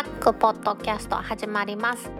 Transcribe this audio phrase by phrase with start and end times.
[0.00, 2.10] タックポッドキャスト始まります。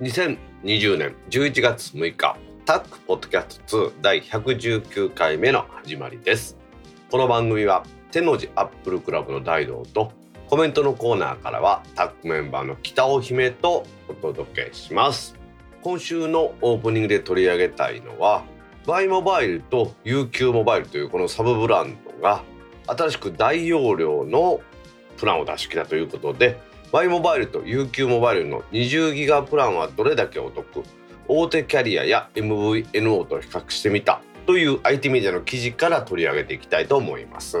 [0.00, 6.56] 2020年11月6日タックポッドキャスト2第119回目の始まりです。
[7.10, 10.12] この番組は天王寺アップルクラブの大道と
[10.46, 15.34] コメントのコーナーからはタックメンバーの北尾姫とお届けします。
[15.82, 18.44] 今週のオープニングで取り上げたいのは
[18.90, 22.42] バイモバイルと UQ モバイルというこのサブブランドが
[22.88, 24.60] 新しく大容量の
[25.16, 30.82] プランを出してきたということで Y モバイルと UQ モバイルの20ギガプランはどれだけお得
[31.28, 37.58] 大手キャリアや MVNO と比較してみたという IT メディアの記事から取り上げていきたいと思います。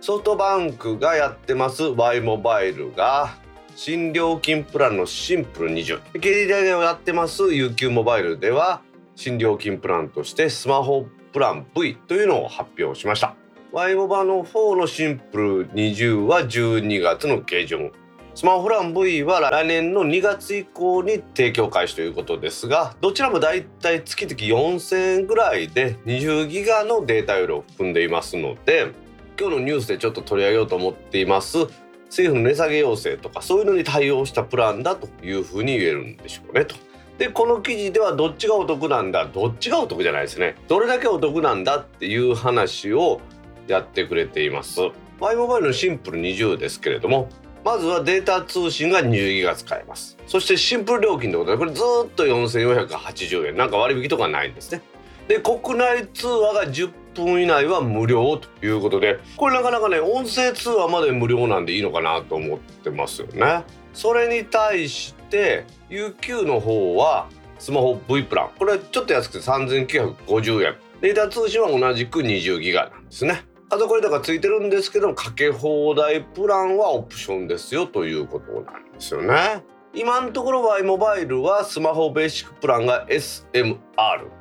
[0.00, 3.36] ソフトバンクがやってます Y モバイルが
[3.76, 8.82] 新料金プランのシンプル20 KDDI がやってます UQ モバイルでは
[9.16, 13.34] 新料金プランとしてスマホプラン V というのを発表しました。
[13.72, 17.92] Y モバの4のシンプル20は12月の下旬。
[18.34, 28.92] スマホプラン V は来年の2月以降に提供開始ということですがどちらもだいたい月々4000円ぐらいで20ギガのデータ容量を含んでいますので
[29.38, 31.58] 今日のニュースでちょっと取り上げようと思っています。
[32.06, 36.76] 政府の値下げ要請とかそういうのに対応したプランだというふうに言えるんでしょうねと。
[37.18, 39.26] でこの記事ではどっちがお得なんだ？
[39.26, 40.56] どっちがお得じゃないですね。
[40.66, 43.20] どれだけお得なんだっていう話を
[43.68, 44.80] やってくれています。
[45.20, 47.28] マイモバイルのシンプル20ですけれども
[47.64, 50.16] まずはデータ通信が20ギガ使えます。
[50.26, 53.56] そしてシンプル料金ということでこれずっと4480円。
[53.56, 54.82] なんか割引とかないんですね。
[55.28, 63.62] で国内通話が10分以内は無料ということでこれなかなかね音声通話まで無料なんでいいのかなと思ってますよね。
[63.94, 79.64] それに対して UQ の方はスマホ V プランこれはちょっと安くて3950円データ通信は同じく20ギガなんですねあとこれだからついてるんですけどかけ放題プランはオプションですよということなんですよね。
[79.94, 83.78] 今のところ Y モバイルはスマホベーシックプランが SMR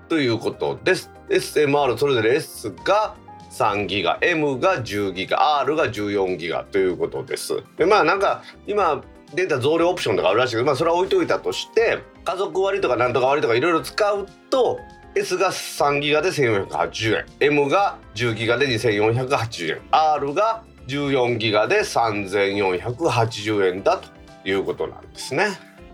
[0.10, 1.12] ということです。
[1.30, 3.16] SMR それぞれ S が
[3.52, 7.64] 3ギガ M が10ギガ R が14ギガということです。
[7.78, 14.80] でまあなんか今データ増量オプションとかあるらしいけど、まあ、それは置いといたとして家族割とかなんとか割とかいろいろ使うと
[15.16, 24.10] S が3ギガで1480円 M が10ギガで2480円 R が14ギガで3480円だと
[24.48, 25.48] いうことなんですね。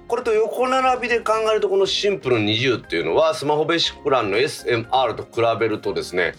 [0.08, 6.34] これと横並びで考えるとこのシンプル20っていうのはスマホベーシックプランの SMR と比べるとですね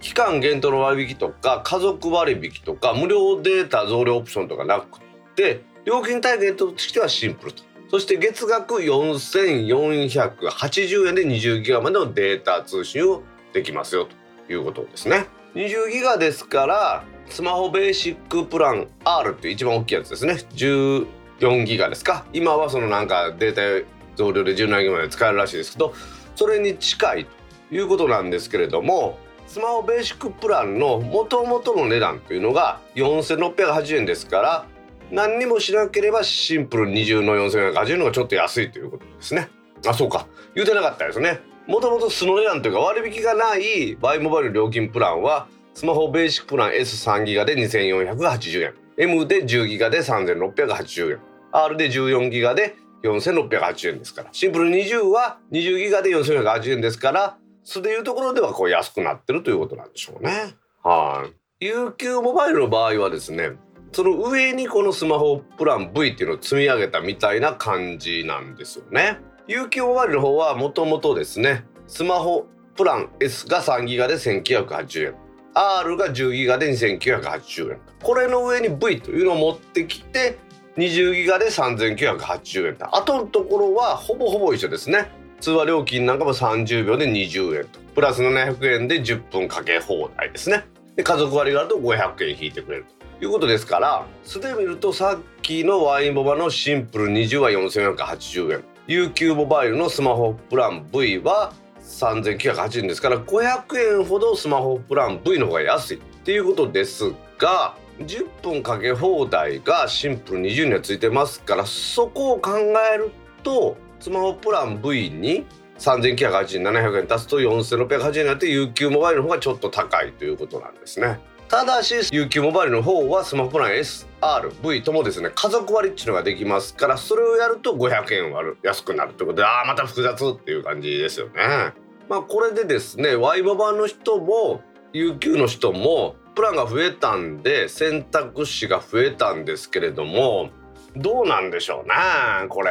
[0.00, 5.00] 期間限定の割引とか家族割引とか無料データ増量オプションとかなくっ
[5.34, 7.62] て料金体系としてはシンプルと。
[7.88, 14.08] そして月額4480円で20ギガまでのデータ通信をできますよ
[14.46, 15.26] ということですね。
[15.54, 20.34] 20ギガですからスマホベーシックプラン R っていう一番大きいやつですね。
[20.54, 22.26] 14ギガですか。
[22.32, 25.94] 今はそのなんかデータ増量で17ギガまで使えるらしいですけど
[26.34, 27.26] それに近い
[27.68, 34.66] ということなんですけれどもスマホベーシックプランの元々の値段というのが4680円ですから
[35.10, 39.48] 何にもしなければシンプル20の4480円のがちょっと安いということですね。
[39.86, 40.26] あそうか。
[40.54, 41.40] 言うてなかったですね。
[41.66, 48.74] もともと素の値段というか割引がないバイモバイル料金プランはスマホベーシックプラン S3 ギガで2480円。
[48.98, 51.18] M で10ギガで3680円。
[51.52, 54.28] R で14ギガで4680円ですから。
[54.32, 60.54] シンプル20は20ギガで4480円ですから素でいうところではこう安くなってるということなんでしょうね。
[60.82, 61.26] は
[61.60, 61.66] い。
[61.66, 63.52] UQ モバイルの場合はですね
[63.96, 69.20] その上にこのスマホプラン V っていうのを積み上げたみたいな感じなんですよね。
[69.48, 72.46] UQ モバイルの方はもともとですねスマホ
[72.76, 75.14] プラン S が3ギガで1980円。
[75.54, 77.78] R が10ギガで2980円。
[78.02, 80.36] これの上に V というのを持ってきて
[80.76, 82.76] 20ギガで3980円。
[82.92, 85.10] あとのところはほぼほぼ一緒ですね。
[85.40, 87.80] 通話料金なんかも30秒で20円と。
[87.94, 90.66] プラス700円で10分かけ放題ですね。
[90.96, 93.05] で家族割があると500円引いてくれると。
[93.20, 112.50] いうことですから素で見るとさっきのワインボバのシンプル20は4480円 UQ モバイルのスマホプラン V は3980円ですから500円ほどスマホプラン V の方が安いっていうことですが10分かけ放題がシンプル20にはついてますからそこを考
[112.94, 113.10] える
[113.42, 115.46] とスマホプラン V に
[115.78, 121.18] 3980円700円足すと4680円になって UQ モバイルの方がちょっと高いということなんですね。
[121.48, 131.72] ただし UQ モバイルの方はスマホプラン SRV ともですね家族割っていうのができますからそれをやると500円割る安くなるということでああまた複雑っていう感じですよね。
[132.08, 134.60] まあこれでですね Y モバの人も
[134.92, 140.50] UQ の人もプランが増えたんで選択肢が増えたんですけれども
[140.96, 142.70] どうなんでしょうなこれ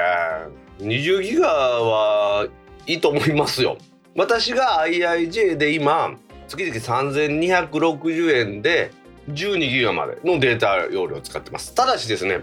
[0.80, 2.48] 20ギガは
[2.88, 3.78] いいと思いますよ
[4.16, 6.16] 私が IIJ で今
[6.48, 8.92] 月々3260円で
[9.30, 11.74] 12ギガまでのデータ容量を使ってます。
[11.74, 12.42] ただしですね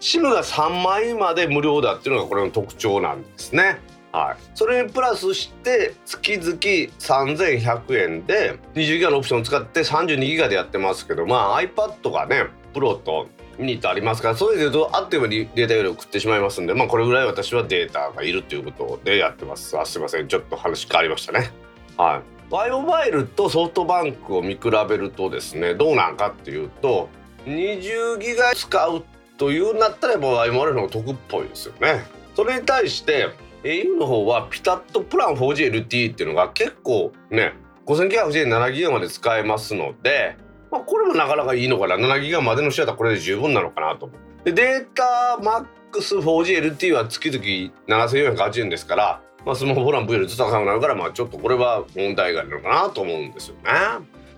[0.00, 3.78] SIM が3枚まで無料だっていうのがこれの特徴なんですね。
[4.12, 13.26] はい、それにプラスして月々3100円で20ギガのオプションを使って32ギガでやってますけどまあ iPad がねプロと
[13.58, 19.76] ミニとありますからそれで言うとあっという間にデータ容量を食ってしまいますんでまあこれぐらい私はデータがいるということでやってます。
[19.76, 20.28] あすいません。
[20.28, 21.50] ちょっと話変わりましたね。
[21.96, 22.33] はい。
[22.50, 27.08] Y モバイルとソフトバンクを見比べるとですねどうなんかっていうと
[27.46, 29.04] 20ギガ使う
[29.36, 32.04] というなったらやっぱ Y モバイルの方が得っぽいですよね。
[32.36, 33.28] それに対して
[33.62, 37.54] au の方はピタッとプラン 4GLTE っていうのが結構ね
[37.86, 40.36] 5980円7ギガまで使えますので、
[40.70, 41.96] まあ、これもなかなかいいのかな。
[41.96, 44.44] 7ギガまでの人だったらこれで十分なのかなと思う。
[44.44, 53.62] でデータマックス 4GLTE は月々7480円ですからまあ、スマホプラン V よりずっと高くなるからまあちょっとこれは問題外なのかなと思うんですよね。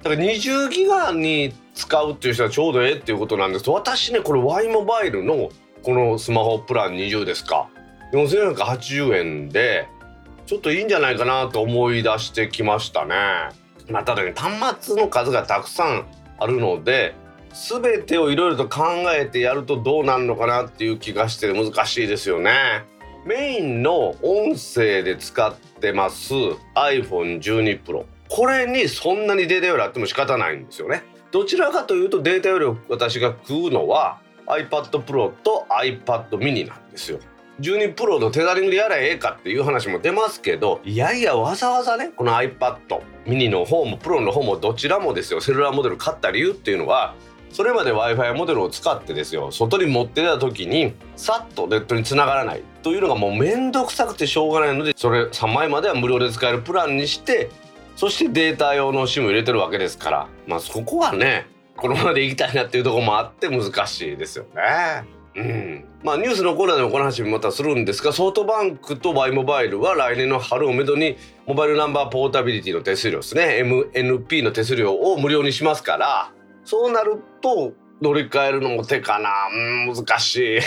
[0.02, 5.50] だから20ギガに使うっていう人はちょうどええっていうことなんですけど私ねこれ Y モバイルの
[5.82, 7.68] このスマホプラン20ですか
[8.12, 9.88] 4480円で
[10.46, 13.14] ちょっといいんじゃないかなと思い出してきましたね。
[13.88, 16.06] まあ、ただね端末の数がたくさん
[16.38, 17.14] あるので
[17.52, 18.84] 全てをいろいろと考
[19.16, 22.84] えてやるとどうなるのかなっていう気がして難しいですよね。
[23.26, 26.32] メインの音声で使ってます
[26.76, 31.02] iPhone12 Pro これにそんなにデータ容量あっても仕方ないんですよね。
[31.32, 37.18] どちらかというとデータ容量私が食うのは iPad Pro と iPad mini なんですよ。
[37.58, 42.76] 12プロのテザリングでやらええかっていう話も出ますけどいやいやわざわざねこの iPad
[43.24, 45.40] mini の方もプロの方もどちらもですよ。
[45.40, 47.16] セルラーモデル買った理由っていうのは
[47.56, 57.48] それまで w i f i モデルを使ってですよ外に持ってた時にさっとネットにつながらないというのがもう面倒くさくてしょうがないのでそれ3枚までは無料で使えるプランにして
[57.96, 61.46] そしてデータ用の SIM 入れてるわけですからまあそこはね
[61.78, 65.04] このままでいきたいなっていうとこもあって難しいですよね。
[65.34, 71.16] うん、まあニュースのコーナーでもこの話またするんですがソフトバンクと Y モバイルは来年の春をめどに
[71.46, 76.32] モバイルナンバーポータビリティの手数料ですね MNP の手数料を無料にしますから
[76.66, 77.72] そうなると
[78.02, 79.30] 乗り換えるのも手かな
[79.94, 80.60] 難しい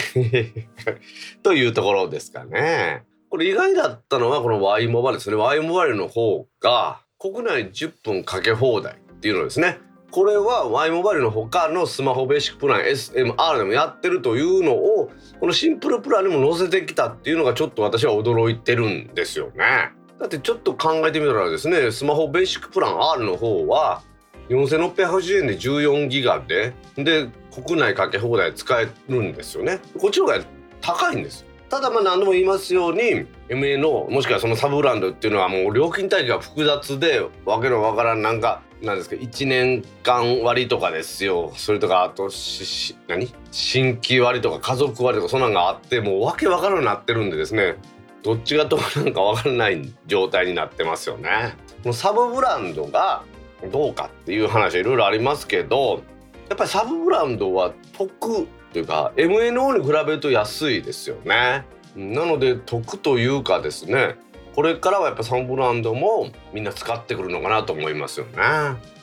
[1.44, 3.04] というところですかね。
[3.30, 9.78] これ意外だったのはこの Y モバイルですね Y モバイルの方が国内10分かけ放題っていうのですね
[10.10, 19.92] これは Y モバイルの他のスマホベーシックプラン SMR でもやってるというのをこのシンプルプランにも載せてきたっていうのがちょっと私は驚いてるんですよね。
[20.20, 24.02] だってちょっと考えてみたらですねスマホベーシックプラン R の方は
[24.50, 29.80] 4680円で14ギガでで国内かけ放題使えるんですよね。
[29.98, 30.46] こっちの方が
[30.82, 31.46] 高いんです。
[31.70, 41.54] ただまあ何度も言いますように MA のもしくはそのサブブランドっていうのはもう料金体系が複雑でわけのわからんなんかなんですか1年間割とかですよ。
[41.56, 43.32] それとかあとし何？
[43.52, 47.76] 新規割とか家族割とかそんなんがあってもうわけわからんなってるんでですね。
[48.24, 51.56] どっちがどうなんかわからない状態になってますよね。
[51.86, 53.24] もうサブブランドが
[53.68, 56.02] どうかっていう話いろいろありますけど
[56.48, 61.66] やっぱりサブブランドは得というか MNO に比べると安いですよね。
[61.96, 64.16] なので得というかですね
[64.56, 68.34] これからはやっぱサブブランドもみんな使ってくるのかなと思いますよね。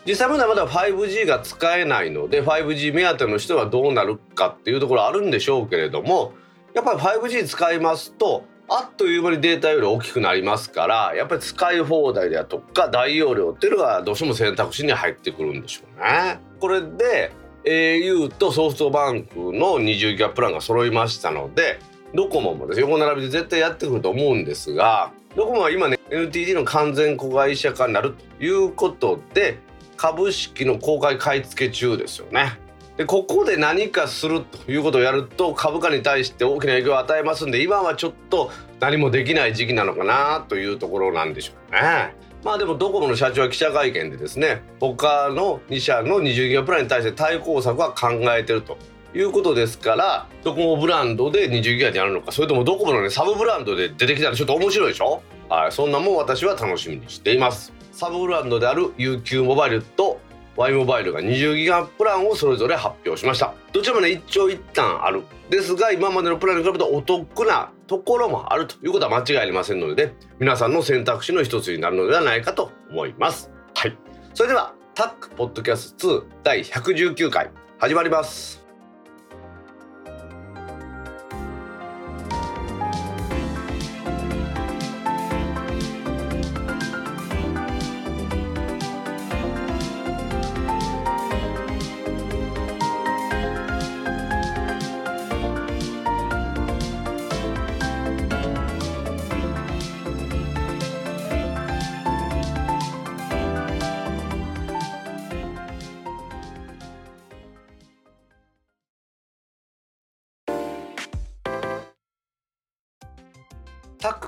[0.06, 6.32] 実際まだまだ 5G が使えないので 5G 目当ての人はどうなるかっていうところあるんでしょうけれども
[6.74, 16.40] やっぱり 5G 使いますとあっという間にデータより大きくなりますからやっぱり使い放題であとか大容量っていうのがどうしても選択肢に入ってくるんでしょうね。
[16.58, 17.32] これで
[17.64, 21.78] au とソフトバンクの20ギガプランが揃いましたので
[22.14, 29.58] ドコモもです横並びで絶対やってくると思うんですがドコモは今ね NTT の完全子会社化になるということで
[29.96, 32.58] 株式の公開買い付け中ですよね。
[32.96, 38.50] でここで何かするということをやると株価に対して大きな影響を与えますんで今はちょっと
[38.80, 42.14] 何もできない時期なのかなというところなんでしょうね。
[42.44, 48.78] まあでもドコモの社長は記者会見でですね他の2社の20ギガプランに対して対抗策は考えてると
[49.14, 55.22] いうことですからドコモブランドで20ギガでやるのかそれともドコモのねサブブランドで出てきたらちょっと面白いでしょ？
[55.48, 60.20] はいそんなもん私は楽しみにしていますサブブランドである UQ モバイルと
[60.56, 63.54] Y モバイルが20ギガプランをそれぞれ発表しました。
[63.72, 65.22] どちらもね一長一短ある。
[65.50, 73.50] ですが今までのプランに比べるとお得なところもあるということは間違いありませんので、ね、皆さんの選択肢の一つになるのではないかと思います。
[73.74, 73.96] はい。
[74.34, 78.65] それではタックポッドキャスト2第119回始まります。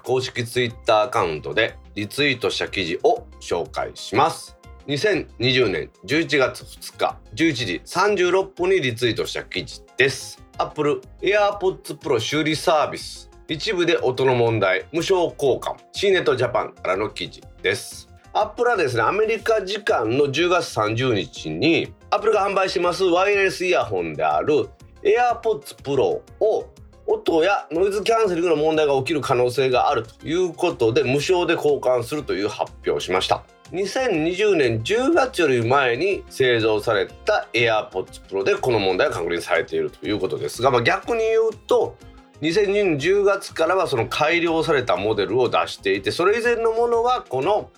[0.09, 4.57] 公式ツイッターアカウントでリツイートした記事を紹介します。
[4.87, 10.43] 2020年11月2日11時36分にリツイートした記事です。
[10.57, 13.29] Apple AirPods Pro 修理サービス。
[13.49, 15.77] 一部で音の問題無償交換。
[15.93, 18.09] C ネットジャパンからの記事です。
[18.33, 24.71] アップルはですねアメリカ時間の10月30日にアップルが販売しますワイヤレスイヤホンである
[25.03, 26.67] AirPods Pro を
[27.11, 41.97] 音やノイズキャンセリングの問題が起きる可能性があるということで無償で交換するという発表をしました2020年10月より前に製造された AirPods Pro でこの問題が確認されているということですが、まあ、逆に言うと
[42.43, 47.71] 2020年10月からはその改良されたモデルを出していてそれ以前のものはこの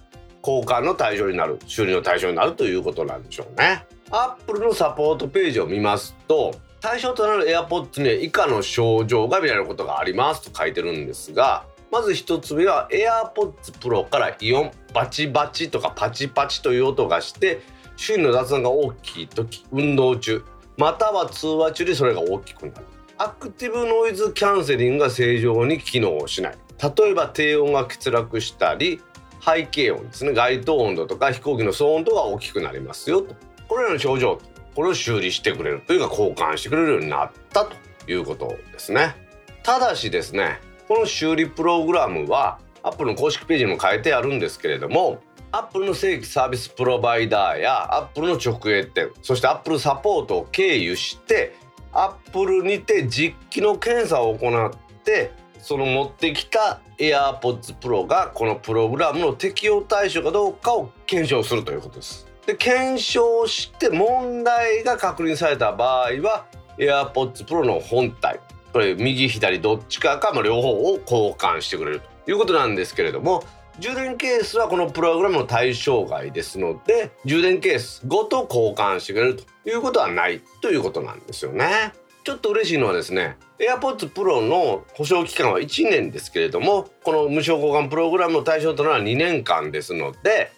[0.46, 3.84] 交換の対象になる修理の対象になるということなんでしょうね。
[4.10, 17.60] アップルのサポートページを見ますと対象となる AirPods には以下の症状が見られることがありますと書いてるんですがまず1つ目は AirPods Pro からイオンバチバチとかパチパチという音がして
[17.96, 20.42] 周囲の雑音が大きい時運動中
[20.80, 22.86] または通話中にそれが大きくなる。
[23.18, 26.58] アクティブノイズキャンセリングが正常に機能しない。
[26.82, 29.02] 例えば低音が欠落したり
[29.44, 33.34] 背景音ですね街頭温度とか飛行機の騒音とが大きくなりますよと。
[33.68, 34.40] これらの症状
[34.74, 37.76] これを修理してくれるというか交換してくれるようになったと
[38.10, 39.14] いうことですね。
[39.62, 45.20] ただしですねこの修理プログラムは Apple の公式ページにも書いてあるんですけれども
[45.52, 51.54] Apple の正規サービスプロバイダーや Apple の直営店そして Apple サポートを経由して
[51.92, 54.70] Apple にて実機の検査を行っ
[55.04, 62.29] てその持ってきた AirPods Pro がこのプログラムの適用対象かどうかを検証するということです。
[62.50, 66.46] で検証して問題が確認された場合は
[66.78, 68.40] AirPods Pro の本体
[68.72, 73.44] これ右左どっちかか、まあ、両方を交換してくれるということなんですけれども
[73.78, 81.92] 充電ケースはこのプログラムの対象外ですので充電ケースごと交換してくれるということはないということなんですよね。
[82.22, 90.52] ちょっと嬉しいのはですね AirPods Pro の保証期間は1年ですけれどもこの無償交換プログラムの対象となるのは2年間ですので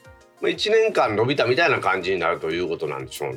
[0.49, 3.37] 1年間伸びたみたいな感じになるということなんでしょうね。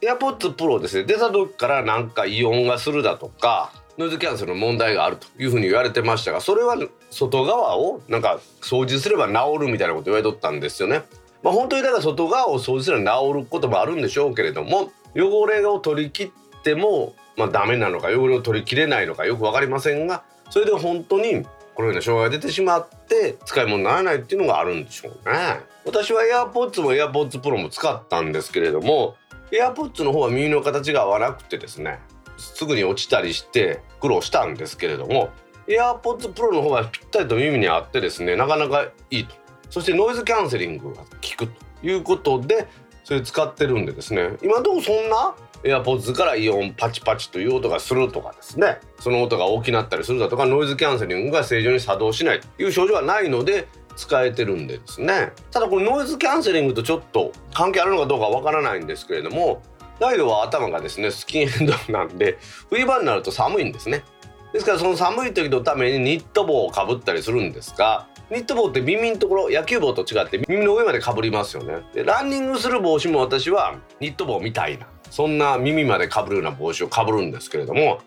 [0.00, 6.76] AirPods Pro ですね出た時からなんか異音がするだとかノイズキャンセルの問題があるというふうに言われてましたがそれは
[7.10, 11.02] 外側をなんか掃除すれば治るみたいなこと言われとったんですよね。
[11.42, 25.60] まあ、本当にだから外側を掃除すれば治ることもあるんでしょうけれども汚れを取り切ってもまあダメなのか汚れを取り切れないのかよく分かりませんがそれで本当にこのような障害が出てしまって使い物にならないっていうのがあるんでしょうね。
[25.84, 29.16] 私は AirPods も AirPods Pro も使ったんですけれども
[29.50, 32.00] AirPods の方は耳の形が合わなくてですね
[32.36, 35.30] すぐに落ちたりして苦労したんですけれども
[35.66, 39.34] AirPods Pro の方はぴったりと耳に合ってですねなかなかいいと
[39.70, 41.04] そしてノイズキャンセリングが効
[41.36, 41.52] くと
[41.82, 42.66] いうことで
[43.04, 48.78] それ使ってるんでですね今どうそんな AirPods からイオンパチパチという音がするとかですね。
[49.00, 53.66] その音が大きなったりするだとかノイズキャンセリングが正常に作動しないという症状はないので
[53.96, 55.32] 使えてるんでですね。
[55.50, 59.62] ただこのノイズキャンセリングとちょっと関係あるのかどうかわからないんですけれども
[59.98, 64.04] ダイドは頭がですねスキンヘッドなんで冬場になると寒いんですね。
[64.52, 71.82] ですからその寒い時のためにニット帽をかぶったりするんですがニット帽って耳のところ野球帽と違って耳の上までかぶりますよね。
[71.92, 78.00] でランニングする帽子も私はニット帽みたいなそんな耳までかぶるような帽子をかぶるんですけれども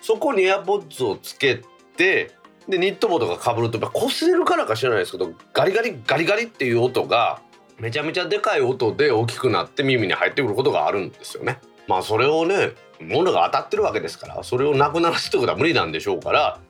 [0.00, 1.62] そこにエアポッツをつけ
[1.96, 2.32] て
[2.68, 7.40] でニット帽とかかぶるとやっぱ擦れるからか知らないですけどガリガリガリガリっていう音が
[7.78, 11.58] めちゃめちゃでかい音で大きくなって耳に入ってくることがあるんですよね。
[11.88, 16.60] まあそれをね物が当たってるわけですからそれをなくならすってことは無理なんでしょうから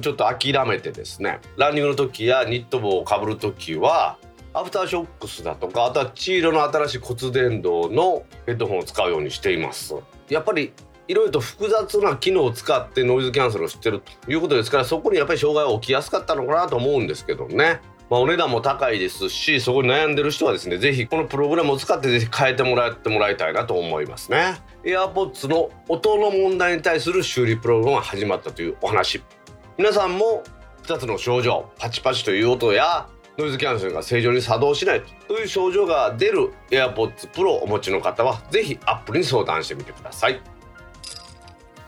[0.00, 4.18] ちょっと諦めてですねランニングの時やニット帽をかぶる時は
[4.52, 9.94] アフターショックスだとかあとは黄色の新しい骨伝導のヘッドホンを使うようにしています。
[10.28, 10.72] やっぱり
[11.06, 17.80] いろいろと複雑な機能を使ってノイズキャンセルをしてるということですからそこにやっぱり障害が起きやすかったのかなと思うんですけどね。
[18.08, 24.60] まあ、お値段も高いですしそこに悩んでる人はですね是非このプログラムを使って是非変えてもらってもらいたいなと思いますね。
[24.82, 29.22] AirPods の音の問題に対する修理プログラムが始まったというお話。
[29.78, 30.42] 皆さんも
[30.82, 33.08] 2つの症状パチパチという音や
[33.40, 40.40] ノイズキャンセルが正常に作動しないという症状が出る AirPods Pro をお持ちの方は是非 Apple に相談してみてください。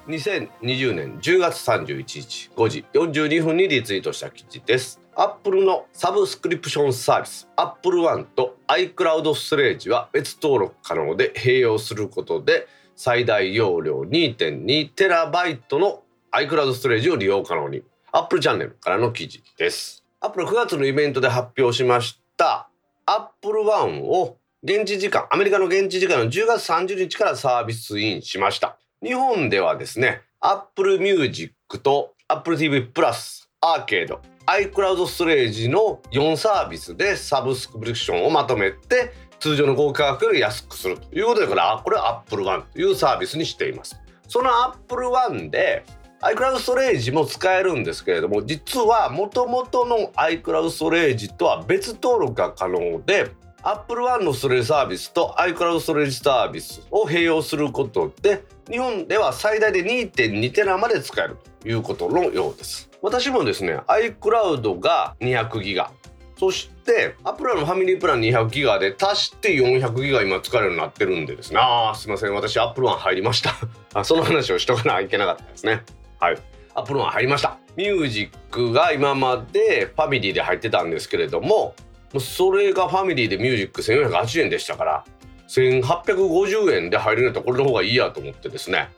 [0.08, 5.00] 2020年10月31日5時42分にリツイートした記事です。
[5.14, 12.66] アップルのサブスクリプションサービス Apple One と iCloud ストレージは別登録可能で併用することで
[12.96, 17.82] 最大容量 2.2TB の iCloud ストレージを利用可能に。
[18.10, 20.01] Apple チャンネルからの記事です。
[20.24, 22.68] Apple 9月のイベントで発表しました。
[23.06, 28.78] Apple One を現地時間アメリカの現地時間の10月30日からサービスインしました。
[29.02, 44.00] 日本ではですね Apple Music と Apple TV プラスアーケード iCloud ストレージの4サービスでサブスクリプションをまとめて通常の合価格より安くするということでこれこれは Apple One というサービスにしています。
[44.28, 45.84] その Apple One で
[46.22, 53.32] iCloud ストレージも使えるんですけれども実はもともとの iCloud ストレージとは別登録が可能で
[53.64, 62.88] Apple One のストレージサービスと iCloud ストレージサービスを併用することで日本では最大で2.2テラまで使えるということのようです。
[63.02, 65.90] 私もですね iCloud が200ギガ
[66.38, 71.58] そして Appleのファミリープラン200ギガで足して400ギガ今使えるようになってるんでですね。
[71.60, 72.34] ああすいません。
[72.34, 73.42] 私 Apple One入りまし
[73.92, 74.04] た。
[74.04, 75.82] その話をしとかなきゃいけなかったですね。
[76.22, 76.38] はい。
[76.76, 77.58] Apple One入りました。
[77.76, 81.74] ミュージックが今までファミリーで入ってたんですけれども
[82.20, 85.04] それがファミリーでミュージック1480円でしたから
[85.48, 88.90] 1850円で入れるとこれの方がいいやと思ってですね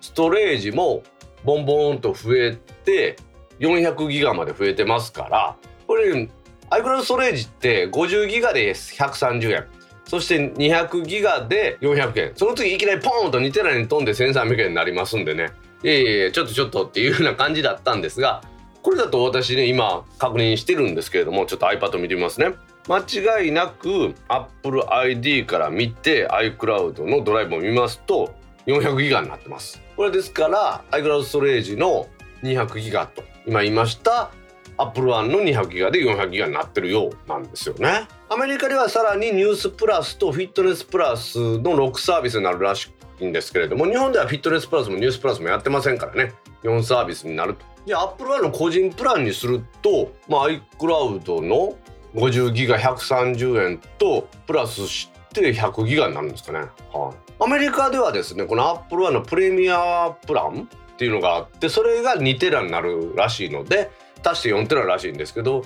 [0.00, 1.02] ストレージも
[1.44, 3.16] ボンボンと増えて
[3.58, 6.28] 400ギガまで増えてますからこれ
[6.70, 9.66] iCloud ストレージって50ギガで130円
[10.04, 12.32] そして200ギガで400円。
[12.34, 15.52] その次いきなりポーンと2テラに飛んで1300円になりますんでね。
[15.82, 18.42] いやいやちょっとちょっとっていうような感じだったんですが
[18.82, 22.54] これだと私ね今確認してるんですけれどもちょっと iPad 見てみますね。
[22.88, 22.98] 間
[23.40, 28.34] 違いなく Apple ID から見て iCloud のドライブを見ますと
[28.66, 29.80] 400ギガになってます。
[29.96, 32.08] これですから iCloud ストレージの
[32.42, 34.30] 200ギガと今言いました
[34.78, 38.08] Apple Oneの200ギガで400ギガになってるようなんですよね。
[38.30, 42.90] アメリカではさらにニュースプラスとフィットネスプラスの6サービスになるらしい
[43.24, 46.32] んですけれども日本ではフィットネスプラスもニュースプラスもやってませんからね。
[46.62, 47.64] 4サービスになると。
[47.86, 51.76] じゃあ Apple Oneの個人プランにすると、まあ、iCloud の
[52.14, 56.58] 50ギガ130円とプラスして100ギガになるんですかね、
[56.92, 63.90] はい、アメリカではですねこの Apple Oneのプレミアプランっていうのがあってそれが2テラになるらしいので
[64.24, 65.62] 足して4テラらしいんですけど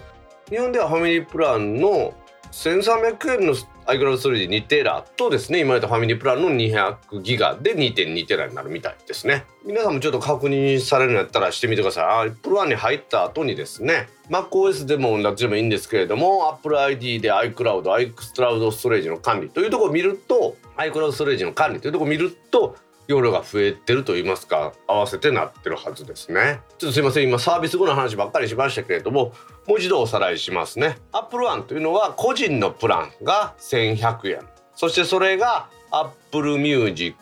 [0.48, 2.14] 日本ではファミリープランの
[2.52, 3.54] 1300円の
[3.86, 5.60] iCloud ストレージ2テラとですね。
[5.60, 9.44] 今言ったファミリープランの200ギガで2.2テラになるみたいですね。
[9.64, 12.30] 皆さんもちょっと確認されるんやったらしてみてください。
[12.30, 14.08] Apple1 に入った後にですね。
[14.30, 26.60] MacOS でもどっちでもいいんですけれども Apple ID で iCloud、iCloud ストレージの管理というところを見ると iCloud ストレージの管理というところを見ると容量が増えてると言いますか合わせてなってるはずですね。
[26.78, 27.28] ちょっとすいません。
[27.28, 29.32] 今サービス後の話ばっかりしましたけれども
[29.66, 30.98] もう一度おさらいしますね。
[31.12, 34.40] Apple One というのは個人のプランが1100円。
[34.74, 37.16] そしてそれが Apple Music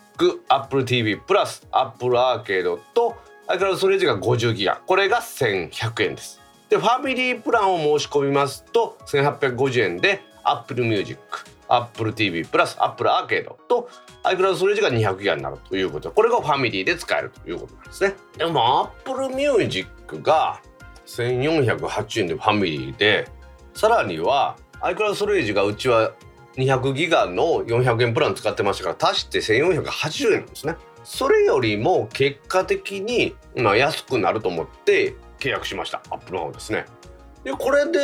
[0.49, 3.15] Apple TV プラス Apple Arcade と
[3.47, 4.77] iCloud ストレージが50ギガ。
[4.85, 6.41] これが1100円です。
[6.69, 11.19] でファミリープランを申し込みますと1850円で Apple Music
[11.67, 13.89] Apple TV プラス Apple アーケードと
[14.23, 18.15] iCloud ストレージが200ギガになるということこれがファミリーで使えるということなんですね。
[18.37, 20.61] でも Apple Music が
[21.05, 23.27] 1408円でファミリーで
[23.73, 26.13] さらには iCloud ストレージがうちは
[26.55, 30.75] 200ギガの400円プラン使ってましたから足して1480円なんですね。
[31.03, 36.01] それよりも結果的に、まあ、安くなると思って契約しました。
[36.09, 36.85] アップルの方ですね。
[37.43, 37.99] でこれで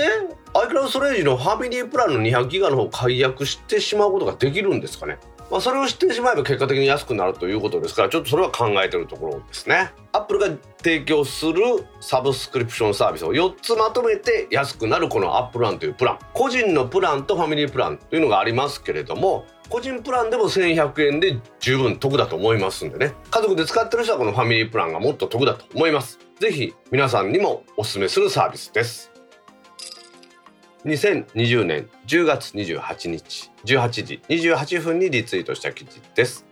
[0.54, 5.18] iCloud ストレージのファミリープランの200ギガの方解約してしまうことができるんですかね。
[5.50, 9.92] まあ、それを知ってしまえば結果的に安くなるということですからちょっとそれは考えてるところですね。
[10.12, 11.62] アップルが提供する
[12.00, 16.20] サブスクリプションサービスを4つまとめて安くなるこのアップルランというプラン。
[16.34, 23.14] 個人のプランとファミリープランというのがありますけれども個人プランでも1100円で十分得だと思いますんでね。
[23.32, 26.20] 家族で使ってる人はこのファミリープランがもっと得だと思います。
[26.40, 29.12] 是非皆さんにもお勧めするサービスです。
[30.86, 33.49] 2020年10月28日。
[33.66, 36.46] 18時28分にリツイートした記事です。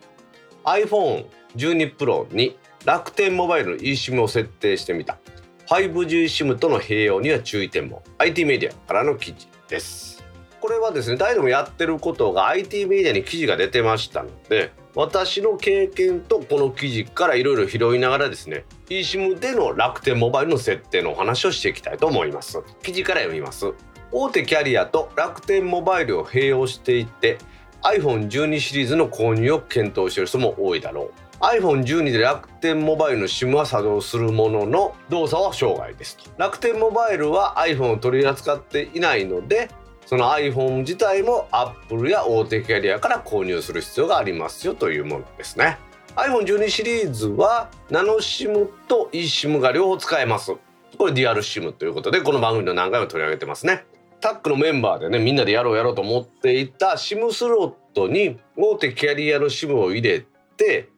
[0.64, 5.18] iPhone12 Pro に楽天モバイルの eSIM を設定してみた。
[5.66, 8.02] 5GSIM との併用には注意点も。
[8.18, 10.18] IT メディアからの記事です。
[10.60, 22.60] これはですね誰でもやってることが IT メディアに記事が出てましたので私の経験とこの記事からいろいろ拾いながらですね eSIM での楽天モバイルの設定のお話をしていきたいと思います。
[22.82, 23.72] 記事から読みます。
[24.10, 27.38] 大手キャリアと楽天モバイルを併用していて
[27.82, 31.28] iPhone12 シリーズの購入を検討している人も多いだろう。
[31.40, 36.30] iPhone12 で楽天モバイルの SIM は作動するものの動作は障害ですと。
[36.36, 39.70] 楽天モバイルは iPhone を取り扱っていないので
[40.06, 45.78] その iPhone 自体も Apple や大手キャリアから購入する必要がありますよというものですね。
[46.16, 50.56] iPhone12 シリーズはナノ SIM と eSIM が両方使えます。
[50.96, 53.84] これデュアル SIM ということでこの番組の何回も取り上げてますね。
[54.20, 60.24] タックのメンバーでねみんなでやろうやろうと思っていた SIM スロットに大手キャリアの SIM を入れ
[60.56, 60.88] て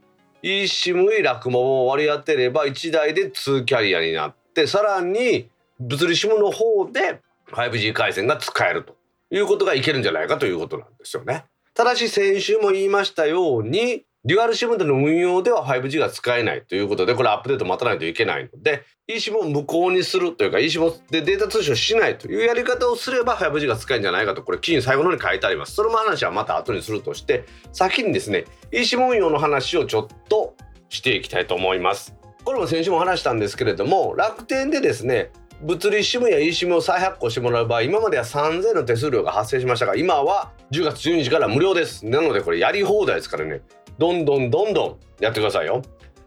[0.43, 7.21] eSIM に落毛を割り当てれば1台で2キャリアになってさらに物理 SIM の方で
[7.53, 8.97] 5G 回線が使えると
[9.31, 11.45] いうことがいけるんじゃないかということなんですよね。
[11.75, 25.75] ただし先週も言いましたようにデュアル SIM での運用では 5G が使えないということでこれアップデート待たないといけないので eSIM を無効にするというか eSIM でデータ通信をしないというやり方をすれば 5G が使えるんじゃないかとこれ記事最後の方に書いてあります。
[25.75, 30.55] その話はまた後にするとして先にですね eSIM 運用の話をちょっと
[30.91, 32.15] していきたいと思います。
[32.45, 35.31] これも先週も話したんですけれども楽天でですね
[35.63, 42.05] 物理 SIM や eSIM を再発行してもらう場合今までは3000の手数料が発生しましたが今は10月12日から無料です。
[42.05, 43.63] なのでこれやり放題ですからね。
[44.01, 45.83] どんどんどんどんやってくださいよ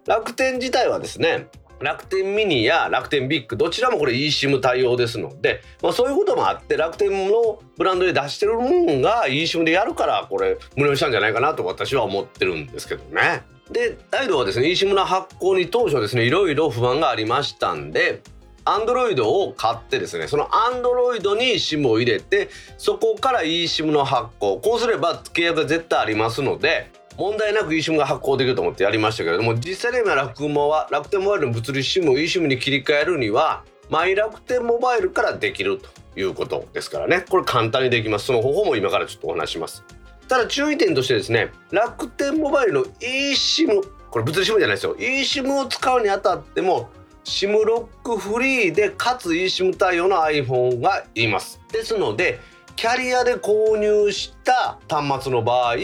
[0.06, 1.48] 楽天自体はですね
[1.82, 13.42] 楽天ミニや楽天ビッグどちらもこれ eSIM 対応ですので、まあ、そういうこともあって楽天のブランドで出してるもんが eSIM でやるからこれ無料にしたんじゃないかなと私は思ってるんですけどね。
[13.72, 18.22] で大イはですね eSIM の発行に当初ですねいろいろ不安がありましたんで
[18.66, 37.26] アンドロイドを買ってですねそのアンドロイドに SIM を入れてそこから eSIM の発行こうすれば契約が絶対ありますので問題なく eSIM が発行できると思ってやりましたけれども実際に今楽天は楽天モバイルの物理 SIM を eSIM に切り替えるにはマイ楽天モバイルからできるということですからね。
[37.30, 38.26] これ簡単にできます。
[38.26, 39.84] その方法も今からちょっとお話します。
[40.28, 44.96] ただ注意点としてですね楽天モバイルの eSIM これ物理 SIM じゃないですよ。
[44.96, 46.90] eSIM を使うにあたっても
[47.26, 51.60] SIM ロックフリーでかつ eSIM 対応の iPhone がいます。
[51.72, 52.40] ですので
[52.76, 55.76] キャリアで購入した端末の場合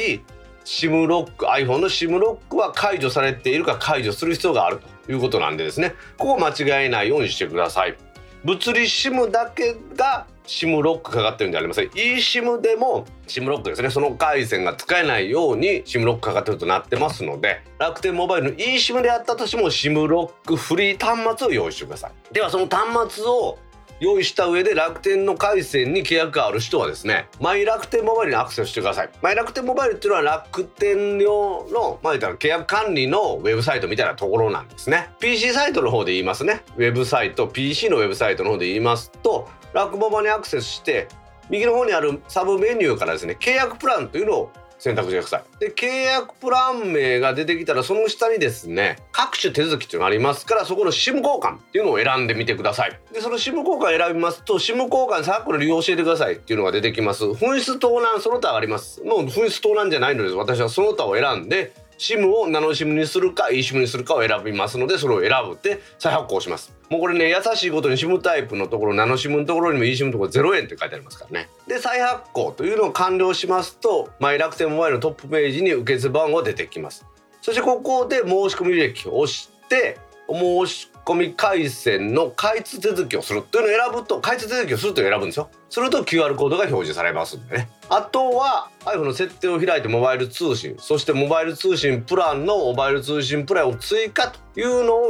[0.70, 5.96] SIM ロック iPhone の SIM ロックは解除されているか解除する必要があるということなんでですね。
[6.16, 7.98] ここを間違えないようにしてください。
[8.44, 11.88] 物理 SIM だけが SIM ロックかかってるんじゃありません。
[11.90, 13.90] eSIM でも SIM ロックですね。
[13.90, 22.12] その回線が使えないように SIM ロックかかってるとなってますので楽天モバイルの eSIM であったとしても SIM ロックフリー端末を用意してください。
[22.32, 23.58] ではその端末を
[24.00, 29.10] 用意した上で楽天の回線に契約がある人はですねマイ楽天モバイルにアクセスしてください。
[29.22, 35.10] マイ楽天モバイルっていうのは楽天用のまあ言ったら契約管理のウェブサイトみたいなところなんですね。
[35.20, 36.64] PC サイトの方で言いますね。
[36.78, 41.08] ウェブサイト PC のウェブサイトの方で言いますと楽モバにアクセスして
[41.50, 45.60] 右の方にあるサブメニューからですね契約プランというのを選択してください。
[45.60, 53.00] で契約プラン名が出てきたらその下にですね各種手続きっていうのがありますからそこの SIM 交換っていうのを選んでみてください。
[53.14, 57.26] でその SIM 交換を選びますと SIM 交換サークル利用教えてくださいっていうのが出てきます。
[57.26, 59.04] 紛失盗難その他あります。
[59.04, 66.74] もう紛失盗難じゃないので私はその他を選んで SIM をナノ SIM にするか eSIM にするかを選びますのでそれを選ぶって再発行します。
[66.90, 71.50] もうこれね優しいことに SIM タイプのところナノ SIM のところにも eSIM のところ0円って書いてありますからね。
[71.68, 77.06] で再発行というのを完了しますとマイ楽天モバイルのトップページに受付番号出てきます。
[77.42, 95.08] そしてここで申し込み履歴を押してお申し込み回線の開通手続きをするというのを選ぶと開通手続きをするというのを選ぶんですよすると QR コードが表示されますんでねあとは iPhone の設定を開いてモバイル通信そしてモバイル通信プランのモバイル通信プランを追加というのを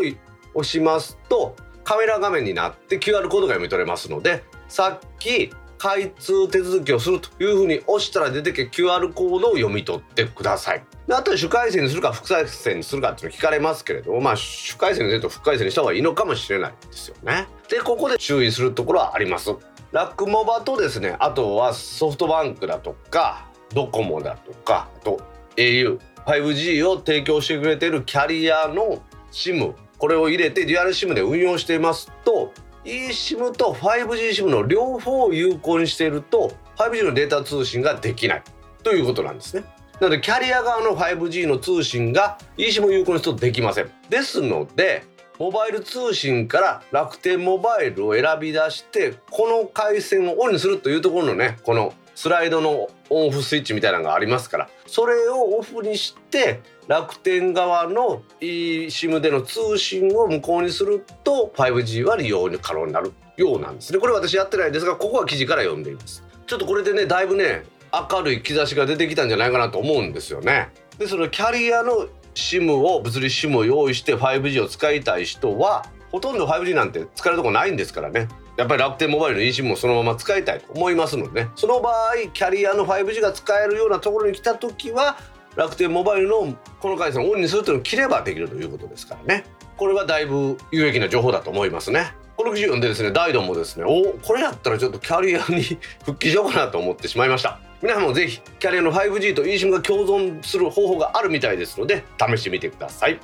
[0.54, 10.84] 押しますとカメラ画面になって QR コードが読み取れますのでさっき開通手続きをするというふうに押したら出てけ QR コードを読み取ってください。
[11.10, 17.48] であとは主回線にするか副回線にするかっていうの聞かれますけれどもまあ主回線にすると副回線にした方がいいのかもしれないですよね。
[17.68, 19.56] でここで注意するところはあります。
[19.92, 25.20] ラックモバとですねあとはソフトバンクだとかドコモだとかあと
[25.56, 32.54] au5G を提供してくれてるキャリアの SIM これを入れてデュアル SIM で運用していますと
[32.86, 38.44] eSIM と 5GSIM の両方を有効にしていると 5G のデータ通信ができない
[38.84, 39.64] ということなんですね。
[40.00, 43.92] なのでキャリア側の 5G の通信が eSIM 有効にするとできません。
[44.10, 45.04] ですので
[45.38, 54.70] モバイル通信から楽天モバイルを選び出してこの回線をオンにするというところのねこのスライドのオンオフスイッチみたいなのがありますから。
[54.88, 64.00] それをオフにして楽天側の eSIM での通信を無効にすると 5G は利用可能になるようなんですね。
[64.00, 66.24] これ私やってないですがここは記事から読んでいます。
[66.48, 70.70] ちょっとこれでねだいぶね明るい兆しが出てきたんじゃないかなと思うんですよね。
[70.98, 78.28] でそのキャリアの SIM を物理 SIM を用意して 5G を使いたい人はほとんど 5G なんて使えるとこないんですからね。
[78.58, 85.18] やっぱり楽天モバイルの eSIM もそのまま使いたいと思いますので、ね、その場合キャリアの 5G が使えるようなところに来た時は
[85.56, 89.46] 楽天モバイルのこの回線をオンにするというのを切ればできるということですからね。
[89.78, 92.14] これはだいぶ有益な情報だと思いますね。
[92.36, 97.60] この記事読んでですねダイドンもですねおこれやったらちょっとキャリアに 復帰しようかなと思ってしまいました。
[97.82, 103.20] 皆さんもぜひキャリアの 5G と eSIM が共存する方法があるみたいですので試してみてください。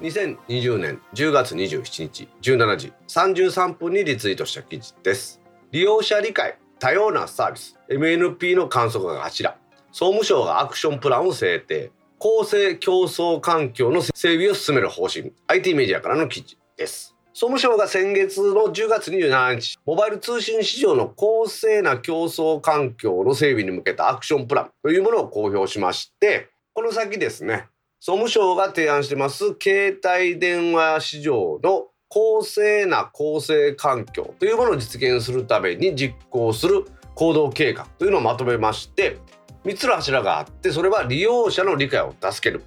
[0.00, 5.40] 2020年10月27日17時33分にリツイートした記事です。
[5.70, 9.56] 利用者理解多様なサービス MNP の観測が柱
[9.92, 17.11] 総務省がアクションプランを制定公正競争環境の整備を進める方針 IT メディアからの記事です。
[17.34, 27.68] 総務省が先月の10月27日モバイル通信市場の公正な競争環境の整備に向けたアクションプランというものを公表しましてこの先ですね
[28.00, 39.16] 総務省が提案してます携帯電話市場の公正な公正環境というものを実現するために実行する行動計画というのをまとめまして
[39.64, 42.62] 3つの柱があってそれは利用者の理解を助ける。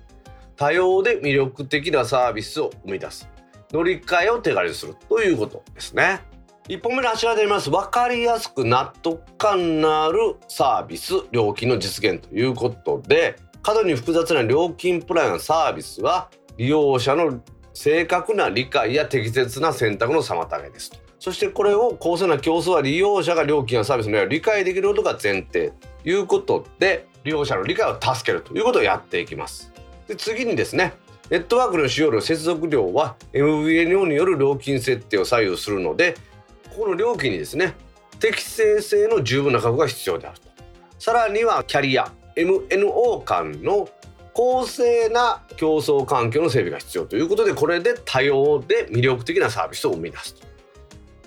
[0.56, 3.35] 多様で魅力的なサービスを生み出す。
[3.76, 6.22] 乗り換えを手軽にするということですね。
[6.70, 17.40] 1本目の柱であります分かりやすく納得感のあるサービス料金の実現ということで過度に複雑な料金プランやサービスは利用者の
[17.76, 25.72] 正確な理解や適切な選択の妨げですそしてこれを公正な競争は利用者が料金やサービスの理解できることが前提
[26.04, 29.72] ということで利用者の理解を助けるということをやっていきます。
[30.08, 30.94] で次にですね
[31.30, 36.16] ネットワークの使用料接続料は MVNO による料金設定を左右するので
[36.70, 37.74] ここの料金にですね
[38.20, 40.48] 適正性の十分な確保が必要であると。
[41.00, 43.90] さらにはキャリア MNO 間の
[44.34, 50.46] 公正な競争環境の整備が必要ということでこれで多様で魅力的なサービスを生み出すと。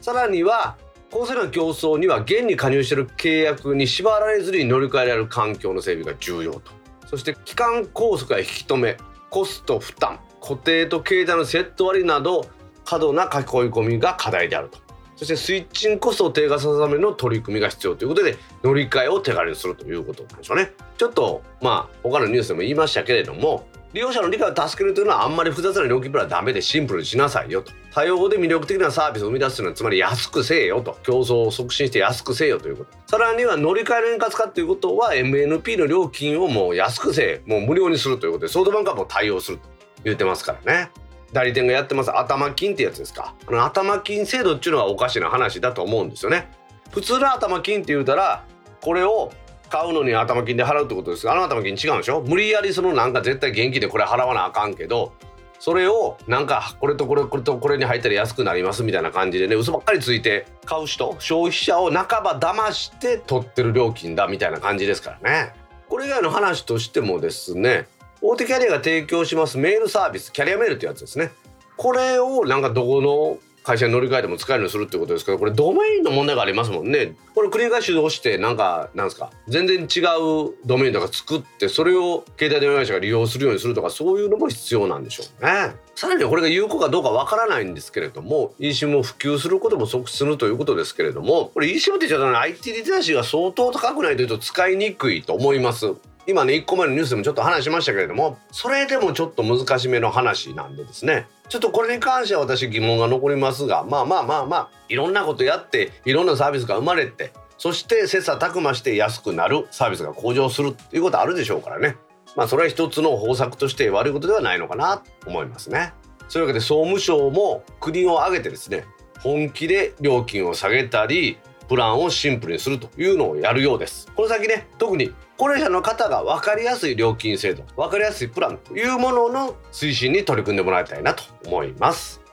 [0.01, 0.77] さらには
[1.11, 6.73] 公正な競争には現に加入している契約に縛られずに乗り換えられる環境の整備が重要と。
[7.07, 8.97] そして期間拘束や引き止め
[9.31, 12.47] コスト負担固定と携帯のセット割など
[12.85, 13.29] 過度な囲い
[13.69, 14.79] 込みが課題であると。
[15.17, 20.73] そしてスイッチングコストを低下させるための取り組みが必要ということで乗り換えを手軽にするということなんでしょうね。
[20.97, 27.73] ちょっとまあ他のニュースでも言いましたけれども利用者の理解を助けるというのはあんまり複雑な料金プランはダメでシンプルにしなさいよと。
[27.91, 30.99] 多様で魅力的なサービスを生み出すというのはつまり安くせえよと。
[31.03, 32.91] 競争を促進して安くせえよということ。
[33.07, 39.69] さらには乗り換えの円滑化ということは MNP の料金をもう安くせえもう無料にするということでソフトバンクはもう対応すると
[40.05, 40.91] 言ってますからね。
[41.33, 43.35] 代理店がやってます頭金ってやつですか。
[43.47, 46.51] あの頭金制度っていうのはおかしな話だと思うんですよね。
[46.91, 48.45] 普通の頭金って言うたら
[48.83, 49.31] これを
[49.69, 51.31] 買うのに頭金で払うってことです。
[51.31, 52.21] あの頭金違うんでしょ？
[52.21, 55.13] 無理やりそのなんか絶対現金でこれ払わなあかんけど
[55.59, 61.17] それをなんかこれとこれこれとこれに入ったら安くなりますみたいな感じでね嘘ばっかりついて買う人？
[61.19, 65.53] 消費者を半ば騙して取ってる料金だみたいな感じですからね。
[65.89, 67.89] これ以外の話としてもですね
[68.21, 71.31] 大手キャリアが提供しますメールサービスキャリアメールってやつですね。
[71.77, 77.15] これをなんかどこの会社に乗り換えても使えるようにするってことですけどこれドメインの問題がありますもんね。
[77.35, 85.75] これ国が主導してなんかなんですか全然違うドメインとか作ってそれを携帯電話会社が利用するようにするとかそういうのも必要なんでしょうね。
[85.95, 95.95] さらにこれが有効かどうかわからないんですけれども eSIM を普及することも促するということですけれどもこれ eSIM って言っちゃうと、IT リテラシーが相当高くないというと使いにくいと思います。
[96.29, 111.97] 今ね1個前のニュースでもちょっと話しましたけれどもそれでもちょっと難しめの話なんでですねちょっとこれに関しては私疑問が残りますがまあまあまあまあいろんなことやっていろんなサービスが生まれてそして切磋琢磨して安くなるサービスが向上するっていうことあるでしょうからね
[112.37, 115.95] まあそれは一つの方策として悪いことではないのかなと思いますね。
[116.29, 118.85] そういうわけで総務省も国を挙げてですね
[119.21, 124.11] 本気で料金を下げたりプランをシンプルにするというのをやるようです。
[124.17, 132.28] この先ね特に高齢者の方が分かりやすい料金制度分かりやすいプランというものの推進に取り組んでもらいたいなと思います。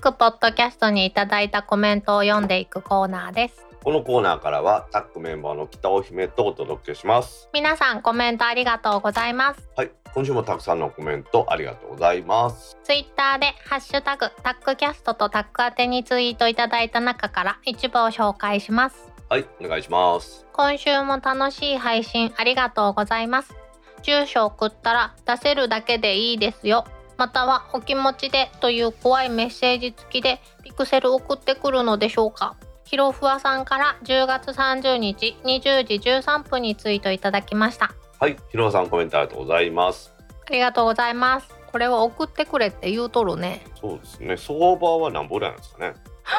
[0.00, 3.66] ックポッドキャストにいただいたコメントを読んでいくコーナーです。
[3.84, 7.50] このコーナーからはタックメンバーの北尾姫とお届けします。
[7.52, 9.68] 皆さんコメントありがとうございます。
[9.76, 12.78] はい今週もたくさんのコメントありがとうございます。
[12.82, 19.12] ツイッターでハッシュタグタックキャストとタック宛てにツイートいただいた中から一部を紹介します。
[19.28, 20.46] はいお願いします。
[20.54, 23.54] 今週も楽しい配信ありがとうございます。
[24.02, 26.86] 住所送ったら出せるだけでいいですよ
[27.20, 32.56] またはお気持ちでという怖いメッセージ付きでピクセル送ってくるのでしょうか。
[32.84, 37.92] ひろふわさんから10月30日20時13分にツイートいただきました。
[38.18, 40.14] はいひろさんコメントありがとうございます。
[40.48, 41.54] ありがとうございます。
[41.70, 43.66] これは送ってくれって言うとるね。
[43.78, 44.36] そうですね。
[44.38, 45.94] 相場は何ぼぐらいなんですかね。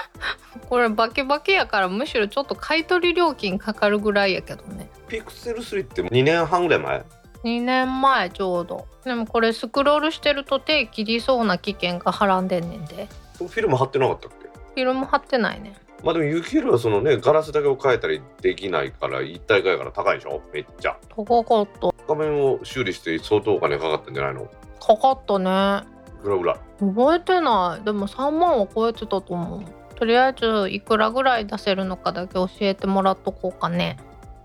[0.68, 4.90] これバケバケやからむしろちょっと買い取り料金かかるぐらいやけどね。
[5.08, 7.06] ピクセル3って2年半ぐらい前
[7.44, 8.88] 2年前ちょうど。
[9.04, 13.08] でもこれスクロールしてると手切りそうな危険がはらんでんねんで。
[13.38, 14.48] フィルム貼ってなかったっけ？
[14.48, 15.74] フィルム貼ってないね。
[16.04, 20.42] まあでもユキールはそのねガラスだけを変えたりできないから一体化やから高いでしょ？
[20.54, 20.98] めっちゃ。
[21.10, 21.90] 高かった。
[22.08, 24.46] 画面を修理して相当お金かかったんじゃないの？
[24.80, 25.84] かかったね。
[26.20, 27.86] いくらぐらい覚えてない。
[27.86, 29.64] でも3万は超えてたと思う。
[29.96, 33.98] とりあえずいくらぐらい出せるのかだけ教えてもらっとこうかね。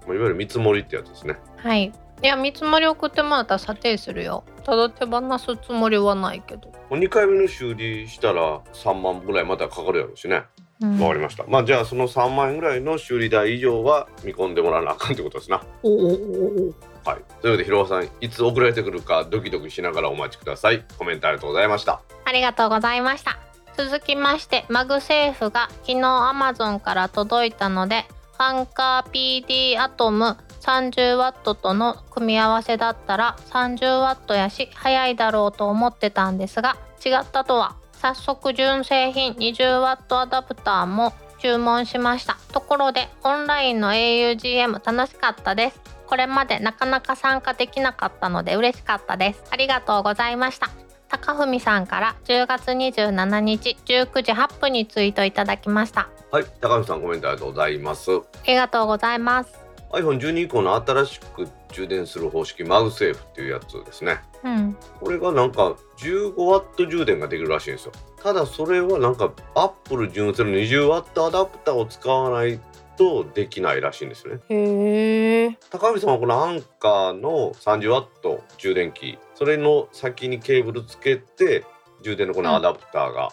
[0.07, 1.37] まあいわゆる見積もりってやつですね。
[1.57, 4.44] はいいや見積もり送ってもらったら査定するよ。
[4.64, 10.44] ただ手放すつもりはないけど、もう2回目の修理したら3万ぐらいまたかかるやろうしね。
[10.81, 10.98] うん。
[11.00, 11.44] わかりました。
[11.46, 15.62] まあじゃあその3万円ぐらいの修理代以上は見込んでもらわなあかんってことですな。
[15.83, 17.22] おおおおはい。
[17.40, 20.85] というわけでひろわさんいつ送られてくるかドキドキしながらお待ちください。
[20.98, 22.00] コメントありがとうございました。
[22.24, 23.38] ありがとうございました。
[23.76, 42.38] 続きまして MagSafe が昨日 Amazon から届いたのでファンカー PD アトム 30W との組み合わせだったら 30W やし早いだろうと思ってたんですが違ったとは早速純正品 20W アダプターも注文しました。
[42.52, 45.81] ところでオンラインの augm 楽しかったです。
[46.07, 49.44] これまでなかなか参加できなかったので嬉しかったです。
[49.50, 50.70] ありがとうございました。
[51.09, 56.09] 高文さんから10月27日19時8分にツイートいただきました。
[56.31, 58.11] はい高橋さんコメントありがとうございます。
[58.11, 64.18] ありがとうございます iPhone12 以降の新しく充電する方式 MagSafe っていうやつですね。
[64.42, 64.77] うん。
[65.01, 67.92] これがなんか 15W 充電ができるらしいんですよ。
[68.22, 72.61] ただそれはなんか Apple 純正の 20W アダプターを使わない
[72.96, 74.40] とできないらしいんですよね。
[74.49, 75.59] へえ。
[75.70, 81.64] 高見さんはこの Anker の 30W 充電器それの先にケーブルつけて
[82.03, 83.31] 充電のこのアダプターが、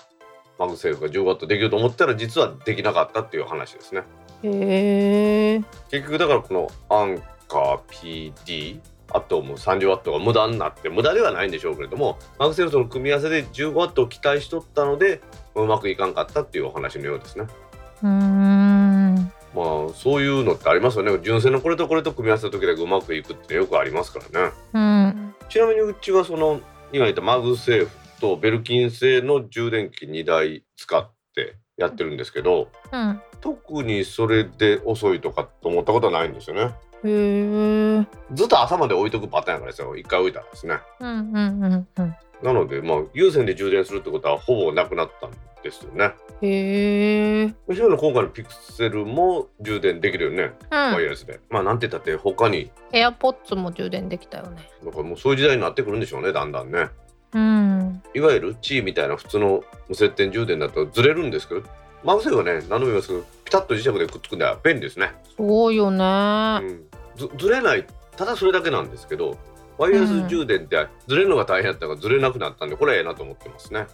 [0.60, 4.04] MagSafeが 15W できると思ったら実はできなかったっていう話ですね
[4.44, 8.80] へえ結局だからこの Anker PD
[9.14, 15.22] あともう 30W が無駄になって無駄ではないんでしょうけれども MagSafeとの組み合わせで 15W を期待しとったので
[15.56, 17.46] うまくいかんかったっていうお話のようですね。
[18.02, 19.16] うーん。
[19.54, 21.20] まあそういうのってありますよね。
[21.22, 24.52] 純正のこれとこれと組み合わせた時だけうまくいくってよくありますからね。
[24.74, 25.36] うん。
[25.48, 31.23] ちなみにうちはその今言った MagSafe と Belkin 製の充電器2台使って
[31.78, 33.22] やってるんですけどうん。
[33.42, 36.74] 特にそれで遅いとかと思ったことはないんですよね。
[37.04, 39.96] へえずっと朝まで置いとくパターンやからですよ。
[39.98, 40.78] 一回置いたらですね。
[41.00, 42.16] うんうんうんうん。
[42.42, 45.32] なのでまあ有線で充電するってことはほぼなくなったん
[45.64, 46.14] ですよね。
[46.42, 50.78] へえむしろ今回のピクセルも充電できるよね、うん。
[50.94, 51.42] ワイヤレスで。
[51.50, 52.72] まあなんて言ったって他に。
[52.94, 54.70] AirPods も充電できたよね。
[54.84, 56.88] なんかもうそういう時代になってくるんでしょうねだんだんね
[57.34, 58.04] うん。
[58.14, 61.64] いわゆるチーみたいな普通の無接点充電だとずれるんですけど
[62.04, 62.54] MagSafe はね。
[62.70, 66.04] 何度も言いますけどピタッと磁石でくっつくんでは便利ですね、すごいよね。
[66.62, 66.84] うん、
[67.16, 67.86] ずずれない。
[68.18, 69.38] ただそれだけなんですけど
[69.78, 73.88] ワイヤレス充電ってずれるのが大変だったからずれなくなったんでこれはええなと思ってますね。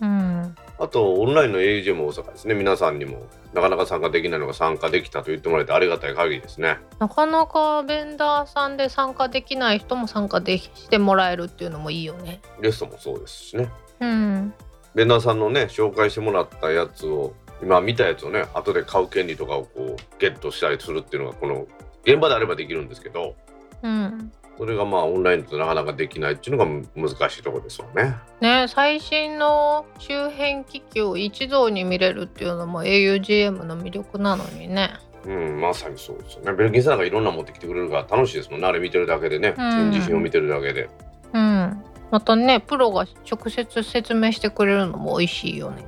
[0.00, 2.54] うんあとオンラインの AUJ も大阪ですね。
[2.54, 6.78] 皆さんにもなかなか参加できないのが参加できたと言ってもらえてありがたい限りですね。
[6.98, 12.40] なかなかベンダーさんで参加できない人も参加できしてもらえるっていうのもいいよね。
[12.60, 13.70] ゲストもそうですしね。
[14.00, 14.54] うん。
[14.96, 21.68] ベンダーさんのね紹介してもらったやつを今見たやつをね後で買う権利とかをこうゲットしたりするっていうのがこの
[22.04, 23.36] 現場であればできるんですけど。
[23.84, 28.16] うんそれがまあオンラインだとなかなかできないっていうのが難しいところですよね。
[28.40, 36.52] ね最新の周辺機器を一堂に見れるっていうのも augm の魅力なのにねうん、まさにそうですよね。
[36.52, 38.66] ベルギンさんがいろんな持ってきてくれるから楽しいですもんね。
[38.66, 40.90] あれ見てるだけでね、展示品を見てるだけで。
[41.32, 45.82] うんまたねプロが直接説明してくれるのも美味しいよね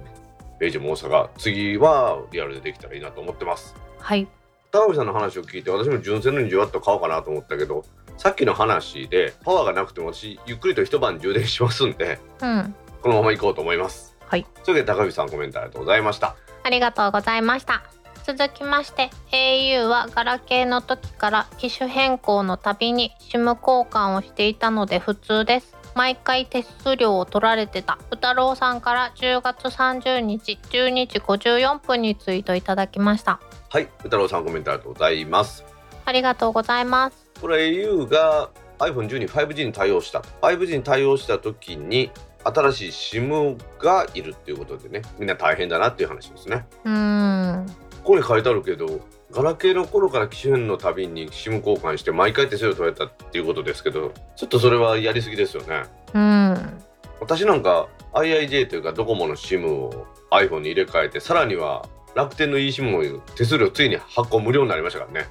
[0.58, 3.74] ページも大阪、次はリアルでできたらいいなと思ってます。
[3.98, 4.26] はい
[4.70, 7.84] 高橋さんの話を聞いて私も純正の20ワット買おうかなと思ったけど
[8.16, 12.74] さっきの話でパワーがなくても私ゆっくりと一晩充電しますんでうん。
[13.02, 14.16] このまま行こうと思います。
[14.26, 14.46] はい。
[14.62, 16.36] それで高橋さんコメントありがとうございました。
[16.62, 17.82] ありがとうございました。
[18.24, 25.76] 続きまして au はガラケーの時から機種変更のたびに SIM 交換をしていたので普通です。
[25.94, 27.98] 毎回手数料を取られてた。
[28.10, 33.40] 宇太郎さんから10月30日12時54分にツイートいただきました。
[33.68, 33.84] はい。
[33.84, 35.64] 宇太郎さんコメントありがとうございます。
[36.06, 42.10] ありがとうございますこれ au が iPhone12 に 5G に対応した 5G に対応した時に
[42.42, 42.88] 新しい
[43.20, 46.64] SIM がいるっていうことでねみんな大変だなっていう話ですね。
[46.84, 47.66] うーん。
[48.02, 48.98] ここに書いてあるけど
[49.30, 55.82] ガラケーの頃から機種変のたびに SIM 交換して毎回手数料取られたっていうことですけどちょっとそれはやりすぎですよね。
[56.14, 56.82] うん。
[57.20, 65.28] 私なんか IIJ というかドコモの SIM を iPhone に入れ替えてさらには楽天の eSIM も手数料ついに発行無料になりましたからね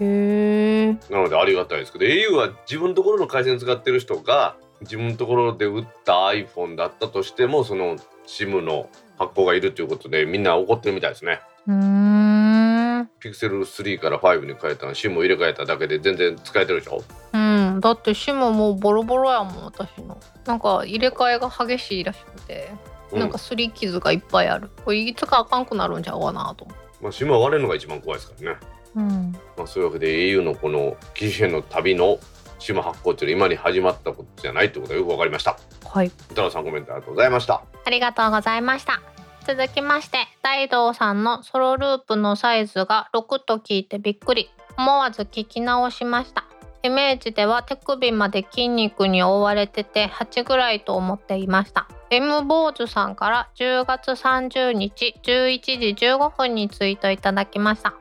[0.00, 7.96] へえなのでありがたいですけど au は自分のところの回線使ってる人が自分のところで売った iPhone だったとしてもその
[8.26, 8.88] SIM の
[9.18, 11.40] 発行がいるということでみんな怒ってるみたいですね。
[11.66, 13.10] うーん。
[13.18, 17.02] ピクセル3から5に変えたの SIM を入れ替えただけで全然使えてるでしょ？
[17.32, 17.80] うん。
[17.80, 20.18] だって SIM もうボロボロやもん私の。
[20.46, 22.70] なんか入れ替えが激しいらしくて、
[23.10, 23.18] うん。
[23.18, 24.70] なんかすり傷がいっぱいある。
[24.84, 27.04] これいつかあかんくなるんちゃうかなと思う。
[27.04, 28.58] まあ SIM は割れるのが一番怖いですからね
[28.94, 29.36] うん。
[29.56, 32.18] まあ、そういうわけで au のこの機種変の旅の
[32.58, 35.58] SIM 発行っていうのは今に始まったことじゃないってことがよくわかりました。
[35.84, 36.10] はい。
[36.30, 37.62] 歌野さんコメントありがとうございました。
[37.84, 39.00] ありがとうございました。
[39.46, 44.50] 続きまして大道さんのソロループのサイズが6と聞いてびっくり。
[44.76, 46.44] 思わず聞き直しました。
[46.84, 51.88] イメージでは手首まで筋肉に覆われてて8ぐらいと思っていました。
[52.10, 55.60] M 坊主さんから10月30日11
[55.96, 57.94] 時15分にツイートいただきました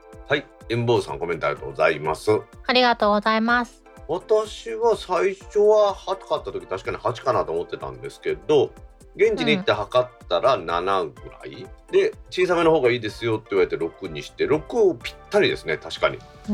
[0.68, 2.32] はいエンボーさんコメントありがとうございます。
[2.66, 3.84] ありがとうございます。
[4.08, 8.72] 私は最初は8買った時確かに8かなと思ってたんですけど
[9.16, 16.18] 現地に行って測ったら7ぐらい、で小さめの方がいいですよって言われて6にして6ぴったりですね確かに。
[16.18, 16.54] うー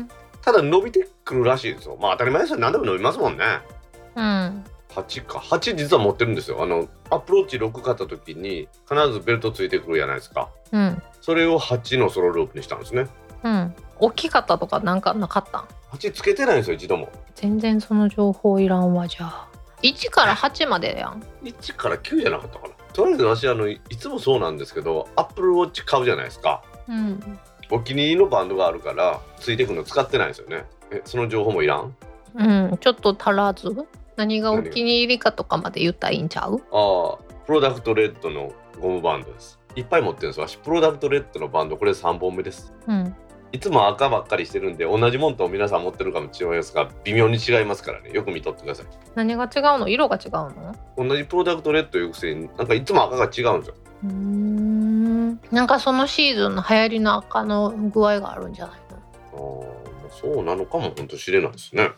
[0.00, 0.08] ん。
[0.42, 1.96] ただ伸びてくるらしいですよ。
[2.00, 2.58] まあ当たり前ですよ。
[2.58, 3.44] 何でも伸びますもんね。
[4.16, 4.64] うん
[4.94, 5.38] 8か。
[5.38, 6.62] 8実は持ってるんですよ。
[6.62, 10.48] あのアプローチ6買った時に必ずベルトついてくるじゃないですか。
[10.72, 11.02] うん。
[11.20, 13.06] それを8のソロループにしたんですね。
[13.42, 13.74] うん。
[13.98, 15.58] 大きかったとかなんかなかった？
[15.60, 17.10] ん8つけてないんですよ一度も。
[17.34, 19.48] 全然その情報いらんわじゃあ。
[19.82, 21.22] 1から8までやん。
[21.42, 22.74] 1から9じゃなかったかな。
[22.92, 26.62] とりあえず私あのいつもそうなんですけどアップルウォッチ買うじゃないですか。
[26.88, 27.38] うん。
[27.70, 30.64] お気に入りのバンドがあるからついてくるの使ってないんですよね。
[30.90, 31.96] えその情報もいらん？
[32.34, 32.42] う
[32.74, 32.78] ん。
[32.78, 33.68] ちょっと足らず？
[34.16, 36.62] 何がお気に入りかとかまで言ったらいいんちゃう？
[36.72, 39.58] ああプロダクトレッドのゴムバンドです。
[39.74, 42.72] いっぱい持ってるんです私プロダクトレッドのバンドこれ3本目です。
[42.86, 43.14] うん。
[43.52, 48.10] いつも赤ばっかりしてるんで同じもんと皆さん持ってるかもしれないですが微妙に違いますからね。
[48.10, 48.86] よく見とってください。
[49.14, 49.88] 何が違うの？
[49.88, 50.74] 色が違うの？
[50.96, 53.74] 同じプロダクトレッドいうくせになんかいつも赤が違うんですよ。
[54.04, 55.40] うーん。
[55.50, 59.66] なんかそのシーズンの流行りの赤の具合があるんじゃないの？
[60.04, 61.90] あそうなのかも本当知れないですね。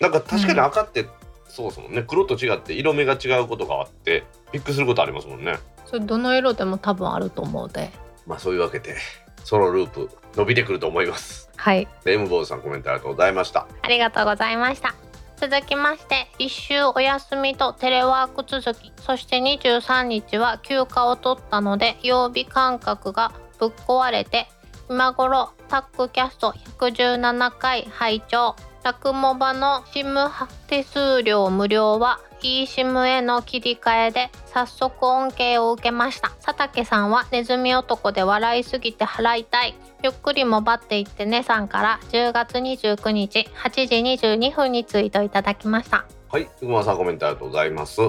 [0.00, 1.06] なんか確かに赤って、
[1.54, 2.02] そうですもんね。
[2.02, 5.60] 黒と違って色目が違うことがあってびっくりすることありますもんね。
[5.86, 7.92] それどの色でも多分あると思うで。
[8.26, 8.96] まあそういうわけで
[9.44, 11.48] ソロループ伸びてくると思います。
[11.54, 11.86] はい。
[12.04, 13.68] レイムボーズさんコメントありがとうございました。
[13.82, 14.96] ありがとうございました。
[15.36, 18.92] 続きまして一週お休みとテレワーク続き。
[19.00, 24.48] そして23日は休暇を取ったので曜日感覚がぶっ壊れて
[24.90, 30.30] 今頃タックキャスト117回拝聴ラクモバの SIM
[30.66, 36.32] 手数料無料は eSIM への切り替えで早速恩恵を受けました。
[36.42, 39.74] 佐竹さんはネズミ男で笑いすぎて払いたい。
[40.02, 43.70] ゆっくりもばっていってねさんから10月29日8
[44.18, 46.04] 時22分にツイートいただきました。
[46.28, 48.02] はい福間さんコメントありがとうございます。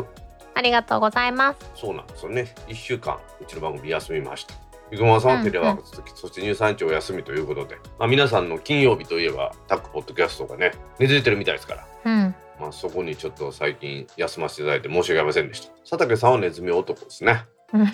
[0.55, 1.59] ありがとうございます。
[1.73, 2.53] そうなんですよね。
[2.67, 11.87] 1週間うちの番組休みました福間さんはテレワーク続き、そして23日お休みということで、まあ、皆さんの金曜日といえばタックポッドキャストがね根付いてるみたいですから。
[12.05, 12.35] うん。
[12.59, 15.73] まあ、そこにちょっと最近休ませていただいて申し訳ありませんでした。
[15.79, 17.45] 佐竹さんはネズミ男ですね。
[17.73, 17.87] うん。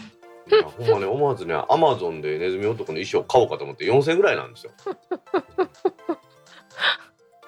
[0.78, 4.72] ほんまね思わずねアマゾンでネズミ男の衣装買おうかと思って4000円ぐらいなんですよ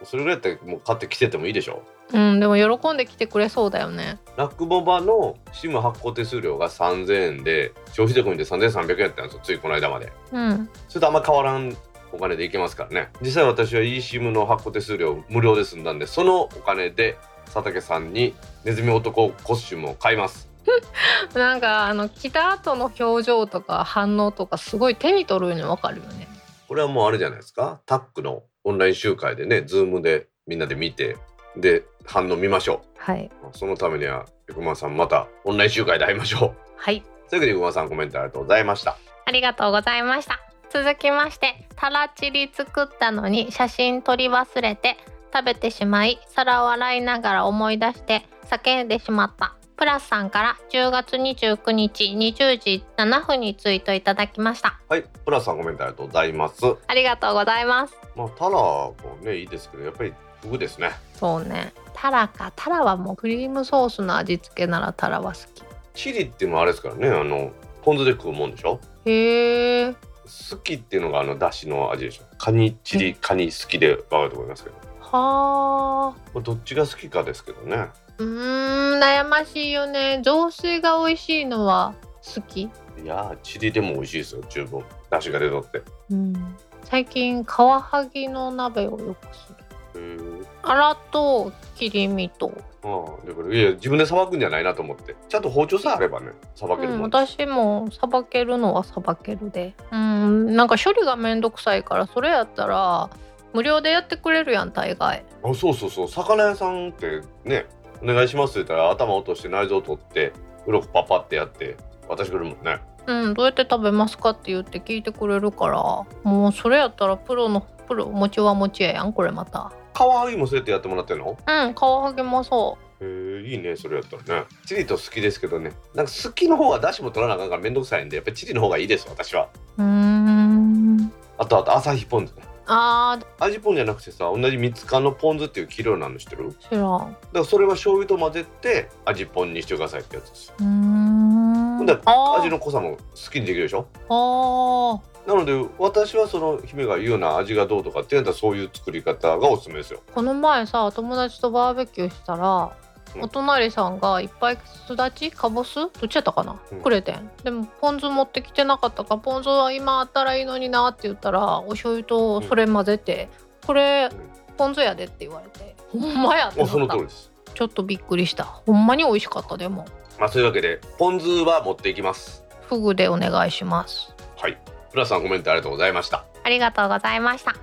[0.06, 1.84] それぐらいやったらもう買って着ててもいいでしょ？
[2.14, 4.20] うんでも喜んで来てくれそうだよね。
[4.38, 10.12] ラックボバの SIM 発行手数料が3000円で消費税込みで3300円やったんですよついこの間まで。
[10.32, 10.70] うん。
[10.90, 11.76] それとあんま変わらん
[12.12, 13.10] お金でいけますからね。
[13.22, 18.34] 実際私は eSIM の発行手数料無料で済んだんでそのお金で佐竹さんに
[18.66, 20.50] ネズミ男コスチュームを買います。
[21.34, 26.28] なんかあの来た後の表情とか反応とかすごい手に取るの分かるよね。
[26.70, 27.82] これはもうあれじゃないですか？
[27.86, 31.18] タックのオンライン集会でね Zoom でみんなで見て
[31.58, 36.56] で反応見ましょはい、うそのためにはくまさんまたオンライン集会で会いましょう。
[36.78, 37.02] はい。
[37.30, 38.98] というわけでくまさんコメントありがとうございました。
[39.26, 40.40] ありがとうございました。
[40.70, 44.98] 続きましてタラチリ作ったのに写真撮り忘れて
[45.34, 54.80] 食べてしまい皿を洗いながら思い出して叫んでしまったプラスさんから10月29日20時7分にツイートいただきました。
[54.88, 56.62] はいプラスさんコメントありがとうございます。
[56.88, 57.94] ありがとうございます。
[58.16, 60.92] まあタラもねいいですけどやっぱりフグですね。
[61.16, 61.74] そうね。
[61.94, 62.54] タラか。
[62.56, 65.64] タラはもうクリームソースの味付けならタラは好き。
[65.94, 67.52] チリっていうのはあれですからねあの
[67.82, 68.80] ポン酢で食うもんでしょ？
[69.06, 69.94] へえ。
[69.94, 72.24] 好きっていうのがあのだしの味でしょ？
[72.38, 77.88] カニチリカニ好きでわかると思いますけど、はあ、どっちが好きかですけどね
[78.18, 80.22] うーん悩ましいよね。
[80.24, 81.96] 雑炊が美味しいのは
[82.36, 82.62] 好き？
[82.64, 82.70] い
[83.06, 84.84] やーチリでも美味しいですよ十分。
[85.10, 85.80] だしが出とって。
[85.80, 86.56] へうん。
[86.84, 89.54] 最近カワハギの鍋をよくす
[89.94, 90.02] る。
[90.02, 90.46] ー。
[90.64, 92.52] アラと切り身と、
[92.84, 95.16] ああだからいや自分でさばくんじゃないなと思って。
[95.28, 99.76] ちゃんと包丁さえあればねさばけるうん、もんです、私もさばけるのはさばけるで。
[99.92, 103.10] うんなんか処理がめんどくさいからそれやったら
[103.54, 105.26] 無料でやってくれるやん大概。
[105.44, 106.08] あそうそうそう。
[106.08, 107.66] 魚屋さんってね
[108.04, 108.52] お願いします。
[108.52, 110.34] って言ったら頭落として内臓取って
[110.68, 111.78] 鱗パパってやって
[112.08, 112.82] 渡してくれるもんね。
[113.06, 115.82] うんどうやって食べますかって言って聞いてくれるから
[116.24, 119.72] もうそれやったらプロのプロ持ちは持ちややんこれまた。
[119.94, 121.38] カワハギもそうやってやってもらってんの？
[121.46, 124.48] うんカワハギもそへえいいねそれやったらね。
[124.66, 125.74] チリと好きですけどね。
[125.94, 129.50] なんか好きの方はだしも取らなあかんからめんどくさいんでやっぱりチリの方がいいです私は。
[129.78, 131.14] うん。
[131.38, 136.56] あとあと朝日ポン酢ねあ味ポンじゃなくてさ同じ三つ缶のポン酢っていうキロなの知ってる？
[136.60, 137.18] 知らん。
[137.34, 140.54] らそれは醤油と混ぜて味ポンにしてくださいってやつです。
[140.60, 141.78] うーん。
[141.78, 142.40] ほんであー。
[142.40, 143.88] 味の濃さも好きにできるでしょ？
[144.10, 145.28] あー。
[145.28, 150.02] なので私はその姫が言うような味がどうとかっていうのはそういう作り方がおすすめですよ。
[150.14, 152.83] この前さ友達とバーベキューしたら、うん
[153.22, 154.58] お隣さんがいっぱい
[154.88, 156.82] すだちかぼすどっちやったかな、うん。
[156.82, 157.30] くれてん。
[157.44, 163.30] でもポン酢持ってきてなかったからポン酢は今あったらいいのになって言ったらお醤油とそれ混ぜて、
[163.66, 165.76] これうんポン酢やでって言われて。
[165.92, 167.32] ほんまやってそのった通りです。
[167.54, 168.44] ちょっとびっくりした。
[168.44, 169.86] ほんまに美味しかったでも。
[170.20, 172.44] まあそういうわけでポン酢は持っていきます。
[172.68, 174.14] フグでお願いします。
[174.38, 174.58] はい。
[174.92, 176.26] プラスさんコメントありがとうございました。
[176.44, 177.56] ありがとうございました。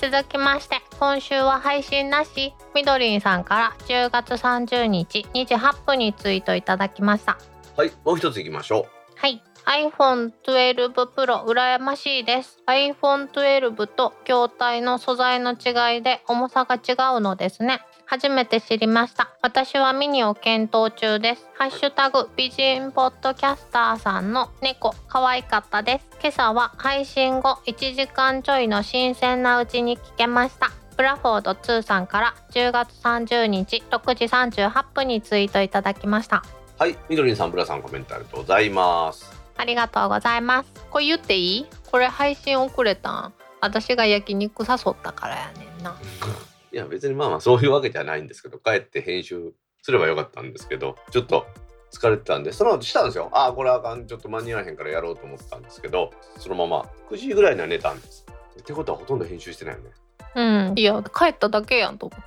[0.00, 7.36] 続きまして、今週は配信なし、みどりんさんから10月30日2時8分にツイートいただきました。
[7.76, 8.86] はいもう一ついきましょ
[9.16, 9.42] はい。
[9.66, 12.62] iPhone 12 Pro 羨ましいです。
[12.66, 17.80] iPhone 12と筐体の素材の違いで重さが違うのですね。
[18.06, 19.36] 初めて知りました。
[19.42, 21.46] 私はミニを検討中です。
[21.58, 26.06] ハッシュタグ美人ポッドキャスターさんの猫可愛かったです。
[26.20, 30.75] 今朝は配信後1時間ちょいの新鮮なうちに聞けました。
[30.96, 36.42] ブラフォード2さんから10月30日6時38分にツイートいただきました。
[36.78, 40.72] うはいみどりんさんプラさんコメントありがとうございますありがとうございます。
[40.90, 41.66] これ言っていい？
[41.90, 43.32] これ配信遅れたん？
[43.60, 45.96] 私が焼肉誘ったからやねんな。
[46.72, 51.46] いや別にまあまあそういうわけじゃないんですけど帰って編集すればよかったんですけどちょっと
[51.92, 58.26] 疲れてたんでその後したんですよああこれあかんちょっと間に合わへんからやろうと思ってたんですけどそのまま9時ぐらいには寝たんです
[58.60, 59.90] ってことはほとんど編集してないよね
[60.36, 60.72] うん。
[60.76, 62.26] いや、帰っただけやんと思って。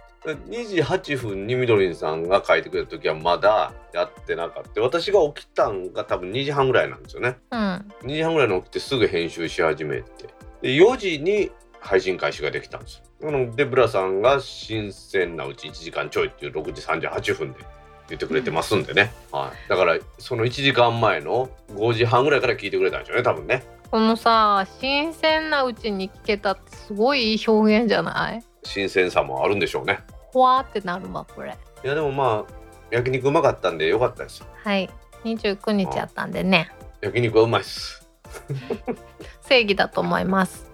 [0.52, 4.82] 2時8分にみどりんさんが書いてくれた時はまだやってなかった。
[4.82, 7.38] 私が起きたんが多分2時半ぐらいなんですよね。
[7.52, 7.60] うん。
[8.04, 10.28] 2時半ぐらいに起きてすぐ編集し始めて。
[10.62, 13.32] で4時に配信開始ができたんですよ。
[13.32, 17.60] なのでブラさんが新鮮なうち1時間ちょいっていう6時38分で
[18.10, 28.44] 言ってくれてますんでね、はい、だからその1時間前の5時半ぐらいから聞いてくれたんでしょうね多分ねこのさ、新鮮なうちに聞けたってすごいいい表現じゃない？
[28.64, 30.00] 新鮮さもあるんでしょうね
[30.32, 31.58] ほわーってなるわ、これ。
[31.84, 32.54] いやでもまあ
[32.92, 34.90] 焼肉うまかったんでよかったですよはい。
[35.24, 36.70] 29日やったんでね。
[37.02, 38.08] 焼肉はうまいっす
[39.42, 40.68] 正義だと思います。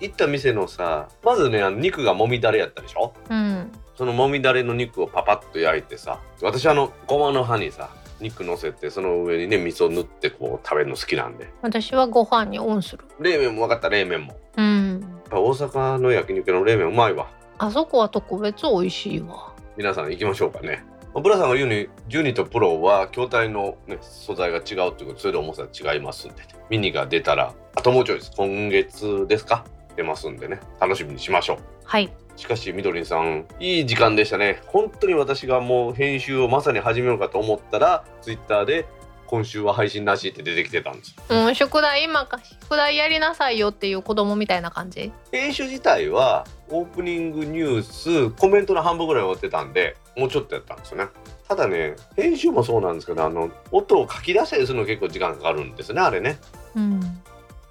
[0.00, 3.14] 行った店のさまずねあの肉がもみだれやったでしょ？
[3.30, 3.70] うん。
[3.96, 7.90] そのもみだれの肉をパパッと焼いてさ私あのごまの葉にさ
[8.20, 11.50] 肉乗せてその上にね味噌塗ってこう食べるの好きなんで。
[11.62, 13.04] 私はご飯にオンする。
[13.20, 14.32] 冷麺も分かった冷麺も。
[14.56, 15.00] やうん。
[15.26, 17.30] っぱ大阪の焼肉の冷麺うまいわ。
[17.58, 19.52] あそこは特別美味しいわ。
[19.76, 20.84] 皆さん行きましょうかね。
[21.14, 26.42] ブラさんが言うに12とプロは筐体の、ね、素材が違うっていうことそれで重さが違いますんで。
[26.68, 28.32] ミニが出たらあともうちょいです。
[28.36, 29.64] 今月ですか？
[29.96, 30.60] 出ますんでね。
[30.78, 31.58] 楽しみにしましょう。
[31.84, 32.12] はい。
[32.36, 34.60] しかしみどりんさんいい時間でしたね。
[34.66, 38.86] 本当に私がもう編集をまさに始めようかと思ったらツイッターで
[39.26, 41.16] 今週は配信なしって出てきてたんです。
[41.16, 45.12] ようん宿題今か宿題やりなさいよっていう子供みたいな感じ？
[45.32, 51.06] 編集自体はオープニングニュースコメントの半分ぐらい終わってたんでもうちょっとやったんですよね。
[51.48, 56.38] ただね編集もそうなんですけどあの音を書き出したりするの結構時間かかるんですねあれね。
[56.76, 57.00] うん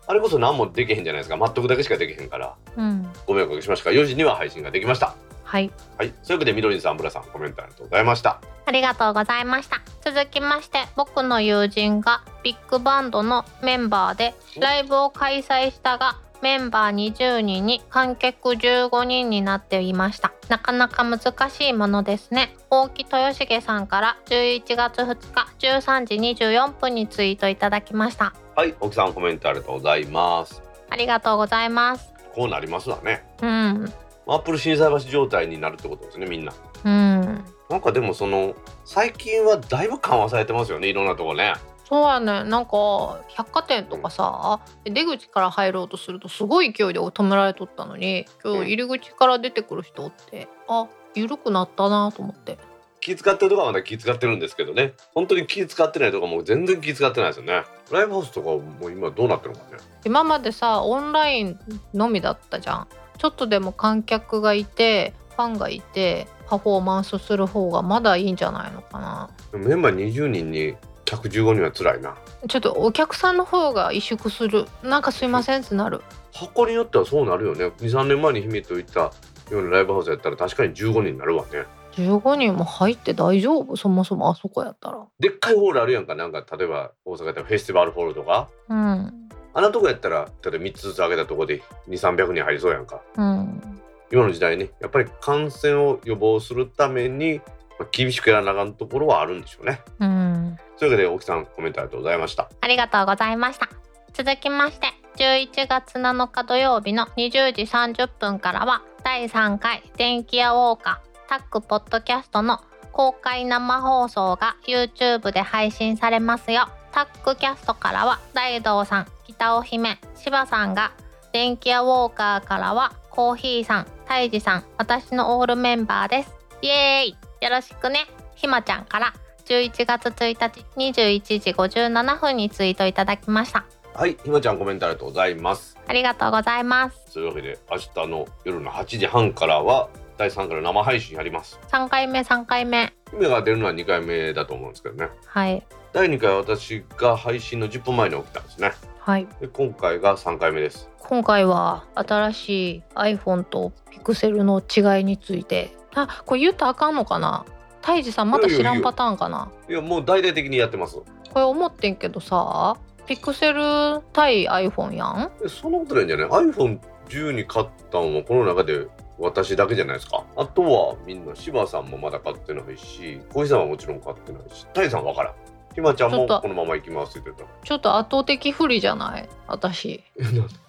[0.08, 1.38] あれこそ何もできへんじゃないですか。
[1.38, 2.56] 待っとくだけしかできへんから。
[2.78, 3.08] うん。
[3.26, 3.90] ご迷惑おかけしました。
[3.90, 5.16] が4時には配信ができました。
[5.44, 5.72] はい。
[5.98, 6.14] はい。
[6.22, 8.42] そういうわけでみどりんさんブラさんコメントありがとうございました。
[8.66, 9.82] ありがとうございました。
[10.04, 20.34] 続きまして僕の友人がビッグバンドのメンバーでライブを開催したがメンバー20人に観客15人になっていました。
[20.50, 22.56] なかなか難しいものですね。
[22.70, 30.64] 大木豊重さんから11月2日13時24分にツイートいただきましたはい奥さんコメントありがとうございます。
[30.90, 32.14] ありがとうございます。
[32.34, 33.22] こうなりますわね。
[33.42, 33.94] うん。
[34.28, 36.54] アップル心斎橋状態になるってことですねみんな。
[36.86, 37.44] うん。
[37.70, 41.56] なんかでもその最近はだいぶ緩和されてますよねいろんなとこね。
[41.84, 42.46] そうやね。
[42.46, 52.58] なんか百貨店とかさ出口から入ろうとするとすごい勢いで止められとったのに今日入り口から出てくる人おってあ緩くなったなと思って
[53.06, 54.96] 気使ってるとこはまだ気使ってるんですけどね。
[55.14, 57.64] 本当に気使ってないとこもう全然気使ってないですよね。
[57.92, 59.78] ライブハウスとかもう今どうなってるのかね。
[60.04, 61.60] 今までさオンライン
[61.94, 62.88] のみだったじゃん。
[63.20, 69.30] ちょっとでも観客がいてファンがいてパフォーマンスする方がまだいいんじゃないのかな。
[69.54, 70.76] メンバー20人に
[71.06, 72.16] 客15人は辛いな。
[72.50, 74.66] ちょっとお客さんの方が萎縮する。
[74.82, 76.02] なんかすいませんってなる。
[76.34, 77.66] 箱によってはそうなるよね。
[77.66, 79.12] 23年前に秘密といった
[79.52, 83.76] ようなライブハウスやったら確かに15人になるわね15人も入って大丈夫？
[83.76, 85.06] そもそもあそこやったら。
[85.20, 86.16] でっかいホールあるやんか。
[86.16, 88.50] なんか例えば大阪やったらフェスティバルホールとか。
[88.70, 88.76] うん。
[88.78, 93.02] あんなとこやったら例えば3つずつ上げたとこで2300人入りそうやんか。
[93.16, 93.80] うん。
[94.12, 94.70] 今の時代ね。
[94.82, 97.42] やっぱり感染を予防するために、
[97.80, 99.82] まあ厳しくやらなあかんところはあるんでしょうね。
[100.00, 100.58] うん。
[100.78, 102.50] というわけで大木さんコメントありがとうございました。
[102.60, 103.70] ありがとうございました。
[104.14, 104.88] 続きまして、
[105.18, 112.60] 11月7日土曜日の20時30分からは、第3回電気屋ウォーカータックポッドキャストの
[112.92, 116.70] 公開生放送が YouTube で配信されますよ。
[116.92, 120.94] タックキャストからは、大道さん、北尾姫、柴さんが、
[121.34, 126.34] 電気屋ウォーカーからは、コーヒーさん、タイジさん、私のオールメンバーです。
[126.62, 128.08] イエーイよろしくね。
[128.36, 129.14] ひまちゃんから、
[129.46, 133.66] 11月1日21時57分にツイートいただきました。
[133.94, 137.14] はいひまちゃんコメントありがとうございますありがとうございます。
[137.14, 139.88] というわけで明日の夜の8時半からは
[140.18, 141.60] 第3回の生配信やります。
[141.72, 142.94] 3回目3回目。
[143.12, 145.10] 姫が出るのは2回目だと思うんですけどね。
[145.26, 145.62] はい。
[145.92, 148.72] 第2回は私が配信の10分前に起きたんですね。
[149.00, 149.28] はい。
[149.42, 150.90] で今回が3回目です。
[151.00, 155.76] 今回は新しい iPhone と Pixel の違いについて。
[155.94, 157.46] あこれ言ったらあかんのかな？
[157.82, 159.52] タイジさんまた知らんパターンかな？
[159.70, 160.96] いやもう大々的にやってます。
[160.96, 161.06] こ
[161.36, 165.32] れ思ってんけどさ Pixel 対 iPhone やん？
[165.44, 168.88] えそんなことないんじゃない？iPhone10 に買ったのはこの中で
[169.18, 170.24] 私だけじゃないですか。
[170.36, 175.34] あとはみんな柴さんもまだ買ってないし小石さんはもちろん買ってないしタイさんわからん。
[175.74, 179.30] ひまちゃんもこのまま行きますって言ってちょっと圧倒的不利じゃない？
[179.48, 180.04] 私。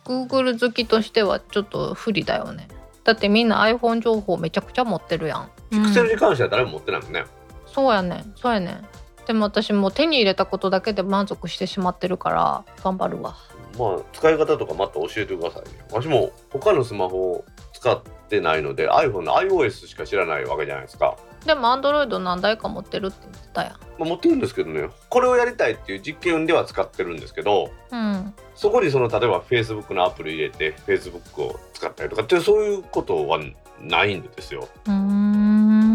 [0.05, 2.69] Google 好きとしてはちょっと不利だよね。
[3.05, 5.51] だってみんな iPhone 情報めちゃくちゃ持ってるやん。
[5.71, 7.25] ピクセルに関しては誰も持ってないもんね、
[7.67, 8.33] そうやねん。
[8.37, 8.87] そうやねん。
[9.27, 13.37] でも私もう手に入れたことだけで満足してしまってるから頑張るわ。
[13.79, 15.85] まあ使い方とかまた教えてくださいね。
[15.93, 23.73] 私も他のスマホを使ってないので iPhone の iOS しか知らないわけじゃないですか、でも Android 何台か持ってるって言ってたやん。
[23.99, 24.89] まあ、持ってるんですけどね。
[25.09, 28.35] これをやりたいっていう実験では使ってるんですけどうん。
[28.55, 33.41] そこにその例えば Facebook のアプリ入れて Facebook を使ったりとかっていうそういうことは
[33.81, 34.69] ないんですよ。
[34.87, 35.86] うーん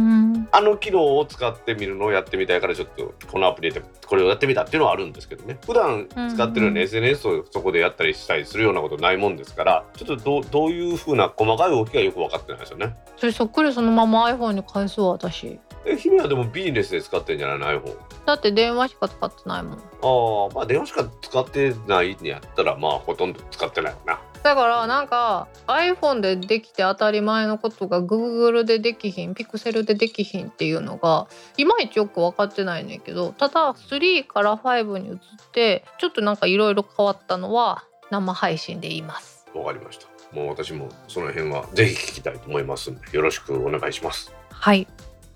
[0.52, 5.58] あの機能を使ってみるのをやってみたいからちょっとこのアプリでこれをやってみたっていうのはあるんですけどね。
[5.66, 6.78] 普段使ってるようなうん。
[6.78, 12.96] うん SNS をそこでやったりしたりするようなことないもんですからちょっとどうどういうふうな細かい動きがよく分かってないですよね。
[13.18, 15.60] それそっくりそのまま iPhone に返すわ私。
[15.86, 19.74] え姫はでもビジネスで使ってんじゃないの？iPhone だって電話しか使ってないもん。
[19.74, 31.28] ああまあ電話しか使ってないんやったらまあほとんど使ってないわなだからなんか iPhone でできて当たり前のことが Google でできひん Pixel でできひんっていうのが
[31.58, 35.18] いまいちよく分かってないねんけどただ3から5に移っ
[35.52, 39.46] てちょっとなんかいろいろ変わったのは生配信で言います。
[39.54, 40.08] わかりました。
[40.36, 44.34] もう私もその辺はぜひ聞きたいと思いますんでよろしくお願いします。
[44.50, 44.88] はい。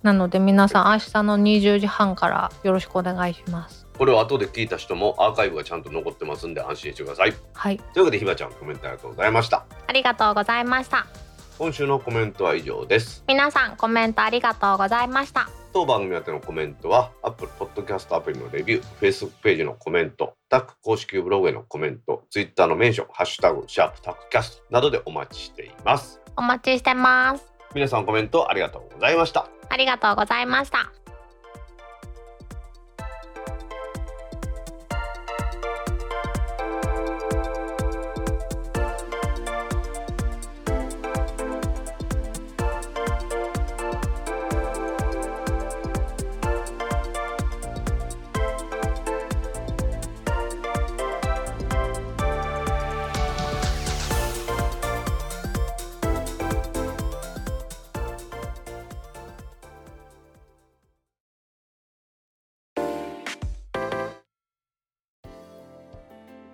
[0.06, 7.34] なので皆さん明日の20時半からよろしくお願いしますこれを後で聞いた人もアーカイブがちゃんと残ってますんで安心してください。
[7.54, 7.78] はい。
[7.94, 9.66] というわけでひばちゃんコメントありがとうございました。
[9.88, 11.06] ありがとうございました。
[11.58, 13.24] 今週のコメントは以上です。
[13.28, 15.50] 皆さんコメントありがとうございました。
[15.72, 26.22] 当番組宛てのコメントは Apple Podcast アプリのレビュー Facebook ページのコメントタック公式ブログへのコメント Twitter のメンション「ハッシュタグシャープタックキャスト」などでお待ちしています。
[26.38, 27.54] お待ちしてます。
[27.74, 29.50] 皆さんコメントありがとうございました。
[29.70, 30.92] ありがとうございました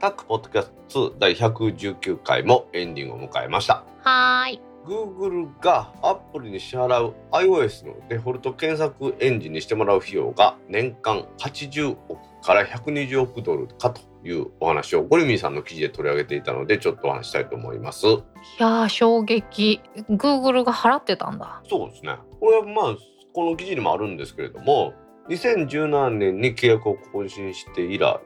[0.01, 18.07] タックポッドキャスト2第119回もエンディングを迎えましたはーい Google がアプリに支払う iOS のデフォルト検索エンジンにしてもらう費用が年間80億から120億ドルかというお話をゴリミーさんの記事で取り上げていたのでちょっとお話したいと思います。
[18.07, 18.09] い
[18.57, 22.17] やー衝撃 Google が払ってたんだそうですね。
[22.39, 22.97] これはまあ
[23.33, 24.93] この記事にもあるんですけれども
[25.29, 28.19] 2017年に契約を更新して以来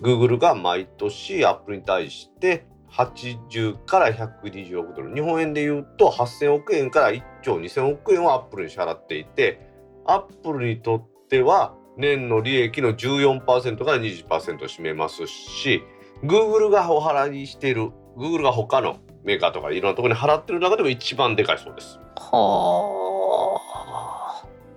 [0.00, 9.60] Google が毎年アップルに対して80から120億ドル日本円で言うと8000億円から1兆2000億円をアップルに支払っていて
[10.06, 15.82] アップルにとっては年の利益の14%から20%を占めますし
[16.22, 21.98] Google がお払いしている Google が他のメーカーとかいろんなところに払ってる中でも一番でかいそうです。
[22.16, 23.15] はあ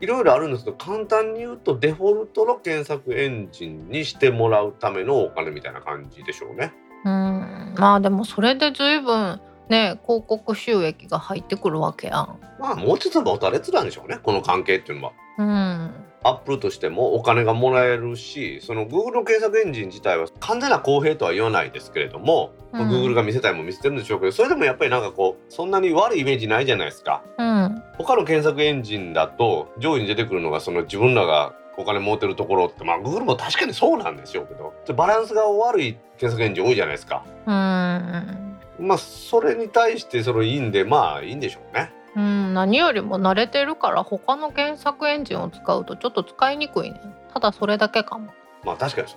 [0.02, 6.74] いろいろあるんですけど簡単に言うとデフォルトの検索エンジンにしてもらうためのお金みたいな感じでしょうね。
[7.06, 9.40] うんまあでもそれで随分
[9.70, 15.14] ね広告収益が入ってくるわけやんまあもうちょっとボタレツなんでしょうねこの関係っていうのは。
[15.38, 27.24] うんアップルとしてもお金がもらえるしその Google の検索エンジン自体は完全な公平とは言わないですけれども、うん Google が見せたいもん見せてるんでしょうけどそれでもやっぱりなんかこうそんなに悪いイメージないじゃないですか。
[27.38, 37.24] うん他の検索エンジンだと上位に出てくるのがその自分らがお金持ってるところってまあ Google も確かにそうなんでしょうけどバランスが悪い検索エンジン多いじゃないですか。
[37.48, 41.92] うんまあそれに対してそれいいんでまあいいんでしょうね。
[42.16, 47.00] うん、何よりも慣れてるから他の検索エンジンを使うとちょっと使いにくいね。
[47.34, 48.32] ただそれだけかも。
[48.64, 49.08] まあ確かに。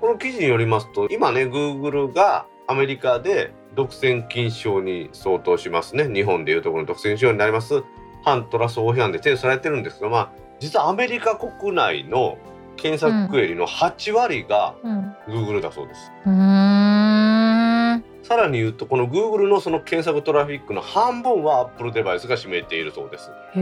[0.00, 6.08] この記事によりますと今ね Google がアメリカで独占禁止症に相当しますね。
[6.08, 7.82] 日本でいうところの独占症になります。
[8.24, 12.38] 反トラスト法違反で提訴されてるんですけどまあ実はアメリカ国内の
[12.76, 15.16] 検索クエリの8割がうん。
[15.26, 16.12] Google だそうです。
[16.24, 17.25] うーん
[18.26, 23.30] さらに言うとこの Google のその検索トラフィックの半分は Apple デバイスが占めているそうです。
[23.54, 23.60] へ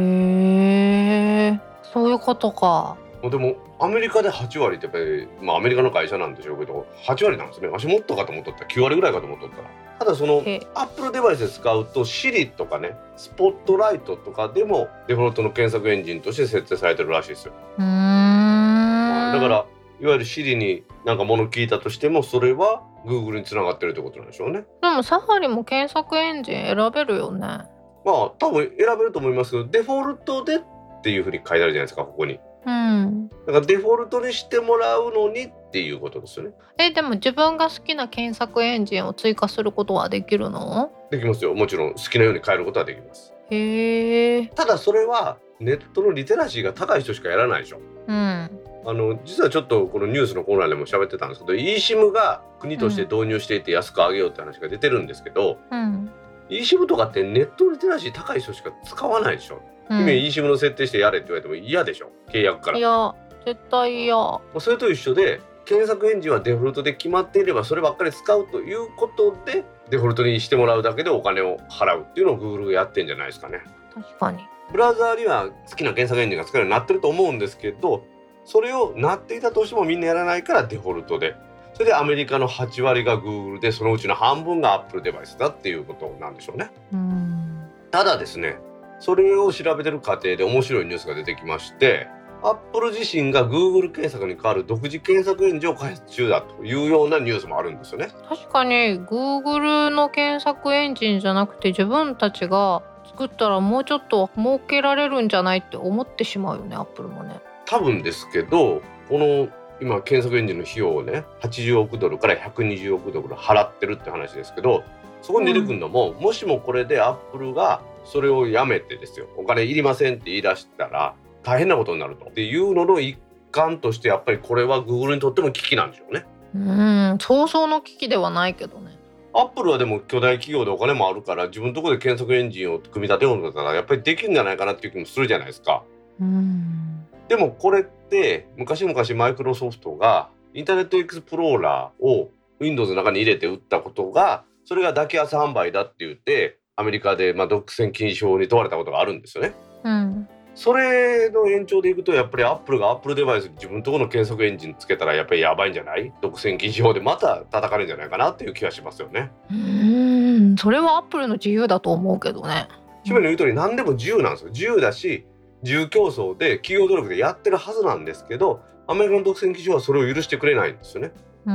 [1.52, 1.60] え
[1.92, 2.96] そういうことか。
[3.22, 7.68] でもアメリカで8割ってやっぱり、まあ、アメリカの会社なんでしょうけど8割なんですね。
[7.68, 8.62] わしもっとかと思っとった。
[8.62, 9.64] ら9割ぐらいかと思っとったら。
[9.98, 17.52] ただそのへ Apple デバイスで使うと Siri とかねスポットライトとかでもデフォルトの検索エンジンとして設定されてるらしいですよ。
[17.76, 19.66] だから
[20.00, 24.64] いわゆる Siri になんか物聞いたとしてもそれは Google につながってるってことなんでしょうね。
[24.82, 27.40] でもサファリも検索エンジン選べるよね。
[27.40, 27.64] ま
[28.06, 30.60] あ多分選べると思いますけどデフォルトでっ
[31.02, 32.38] ていうふうに書いてあるじゃないですかここに。
[32.66, 33.28] うん。
[33.46, 36.52] だからデフォルトにしてもらうのにっていうことですよね。
[36.78, 40.90] えでも自分が好きな検索エンジンを追加することはできるの？
[41.10, 41.54] できますよ。
[41.54, 43.34] もちろん好きなように変えることはできます。
[43.50, 44.46] へえ。
[44.54, 47.80] ただそれはネットのリテラシーが高い人しかやらないでしょ。
[48.06, 48.50] うん
[48.86, 56.10] あの実はちょっとこのニュースのコーナーでも喋ってたんですけど eSIM が国として導入していて安く上げようって話が出てるんですけど、うん。
[56.50, 60.00] eSIM とかってネットリテラシー高い人しか使わないでしょ、うん。
[60.00, 62.10] 今 eSIM の設定してやれって言われても嫌でしょ。
[62.28, 62.78] 契約から。
[62.78, 63.14] いや
[63.46, 64.16] 絶対嫌。
[64.16, 73.62] まあそれと一緒で検索エンジンはデフォルトで決まっていればそればっかり使うということでデフォルトにしてもらうだけでお金を払うっていうのを Google がやってんじゃないですかね。
[73.94, 74.38] 確かに。
[74.72, 78.04] ブラウザーには好きな検索エンジンが使えるようになってると思うんですけど
[78.44, 81.36] それをなっていたとしてもみんなやらないからデフォルトで
[81.74, 86.70] それでアメリカの8割が Google でそのうちの半分が Apple デバイスだっていうことなんでしょうね。
[86.92, 88.58] うんただですね
[89.00, 92.08] それを調べてる過程で面白いニュースが出てきまして
[92.42, 98.08] アップル自身が Google 検索に代わる独自検索エンジンを開発中だというようなニュースもあるんですよね。
[98.28, 107.40] 確かに Google の検索エンジンじゃなくて自分たちが作ったらもうちょっと儲けられるんじゃないって思ってしまうよねアップルもね。
[107.66, 109.48] 多分ですけどこの
[109.80, 114.84] 今検索エンジンの費用をね80億ドルから120億ドル払ってるって話ですけど
[115.22, 123.18] そこに出てくるのも、もしもこれでアップルがそれをやめてですよお金いりませんって言い出したら大変なことになるとっていうのの一
[123.50, 126.26] 環としてやっぱりこれは Google にとっても危機なんでしょうね。
[126.54, 128.96] うん早々の危機ではないけどね
[129.32, 135.82] アップルはでも巨大企業でお金もあるから自分のところで検索エンジンを組み立てようとったらやっぱりできるんじゃないかなっていう気もするじゃないですか。
[136.20, 149.54] うんでもこれって昔々マイクロソフトがインターネットエクスプローラーを Windows の中に入れて売ったことがそれが抱き合わせ販売だって言ってアメリカでまあ独占禁止法に問われたことがあるんですよね。
[149.84, 156.12] うんそれの延長でいくとやっぱりアップルがアップルデバイスに自分のところの検索エンジンつけたらやっぱりやばいんじゃない？
[156.22, 159.32] 独占禁止法でまた叩かれるんじゃないかなっていう気がしますよね。
[159.50, 162.68] うんそれはアップルの自由だと思うけどね
[163.02, 165.26] 姫の言う通り何でも自由なんですよ自由だし
[165.64, 171.12] 自由競争で企業努力でやってるはずなんですけどアメリカの独占禁止法はそれを許してくれないんですよね。
[171.46, 171.54] うん。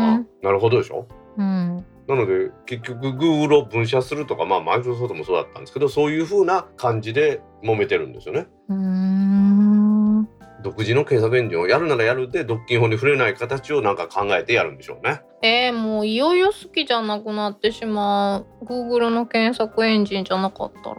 [0.00, 1.06] あなるほどでしょ？
[1.36, 1.84] うん。
[2.08, 8.46] なので結局 Google を分社するとかまあマイクロソフトもそうだったんですけどそういう風な感じで揉めてるんですよね。
[8.70, 10.28] うん。
[10.62, 15.20] 独自の検索エンジンをやるならやるで独禁法に触れない形をなんか考えてやるんでしょうね。
[15.42, 18.64] えー、もういよいよ好きじゃなくなってしまう。
[18.64, 20.96] Google の検索エンジンじゃなかったら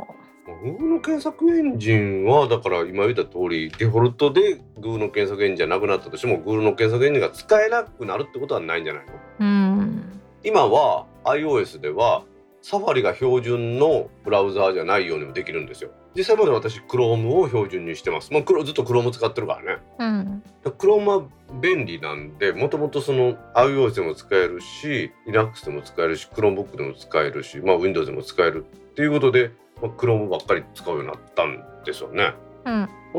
[0.63, 9.11] Google の検索エンジンはだから今言った通りデフォルトで Google の検索エンジンじゃなくなったとしても Google の検索エンジンが使えなくなるってことはないんじゃないの？
[9.39, 12.23] うん今は iOS では
[12.61, 15.91] サファリが標準のブラウザーじゃないようにもできるんですよ。
[16.15, 18.33] 実際まで私 Chrome を標準にしてます。
[18.33, 19.81] まあ、ずっと Chrome 使ってるからね。
[19.99, 21.23] うん、Chrome は
[21.61, 29.51] 便利なんで、もともとその iOS でも使えるし、Linux でも使えるし、Chromebook でも使えるし、まあ Windows でも使えるっていうことで、
[29.81, 32.33] まあ、Chrome ばっかり使うようになったんですよね。
[32.65, 32.71] う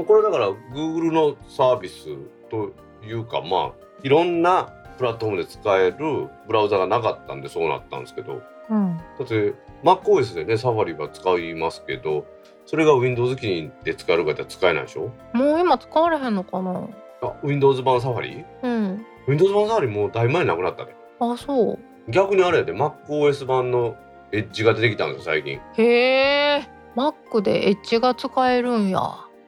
[0.02, 2.06] ん、これだから Google のサービス
[2.50, 2.72] と
[3.04, 12.26] いうか、まあいろんなプラットフォームで使えるブラウザがなかったんでそうなったんですけど、うん、だって MacOS でね、サファリは使いますけど、
[12.66, 15.10] それが Windows 機で使えるかって使えないでしょ？
[15.32, 16.86] もう今使われへんのかな？
[17.22, 18.44] あ、Windows 版サファリ？
[18.62, 20.94] うん、Windows 版サファリもうだいぶ前になくなったね。
[21.18, 21.78] あそう。
[22.10, 23.96] 逆にあれやで MacOS 版の
[24.32, 25.60] エッジが出てきたんですよ最近。
[25.76, 29.00] へえ Mac でエッジが使えるんや。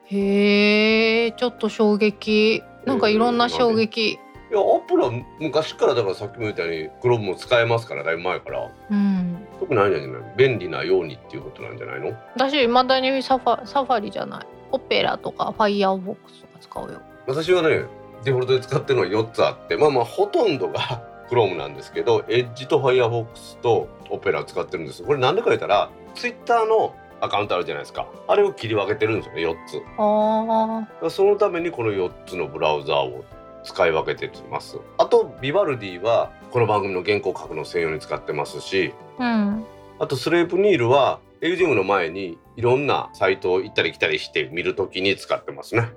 [0.05, 2.63] へえちょっと衝撃。
[2.85, 4.11] なんかいろんな衝撃。
[4.11, 4.19] い
[4.55, 8.71] やアップルは昔からだからさっきも言ったように Chrome も使えますからだいぶ前から。
[8.91, 9.47] うん。
[9.59, 12.15] 特にないんじゃない便利なようにっていうことなんじゃないの？
[12.35, 14.45] 私いまだにサファサファリじゃない。
[14.71, 16.17] オペラとか Firefox とか
[16.59, 17.01] 使うよ。
[17.25, 17.85] 私はね
[18.23, 21.03] デフォルトで使ってるのは4つあってまあまあほとんどが
[21.33, 25.03] Chrome なんですけど Edge と Firefox と Opera 使ってるんです。
[25.03, 28.07] これなんでか言ったら Twitter のアカウントあるじゃないですか。
[28.27, 29.81] あれを切り分けてるんですよね4つ。
[31.05, 33.23] あそのためにこの4つのブラウザーを
[33.63, 34.77] 使い分けてます。
[34.97, 39.65] あとビバルディはこの番組の原稿書くの専用に使ってますしーうん。
[39.99, 45.89] あとスレープニールは AUGM の前にいろんなサイトを行ったり来たりして見るときに使ってますね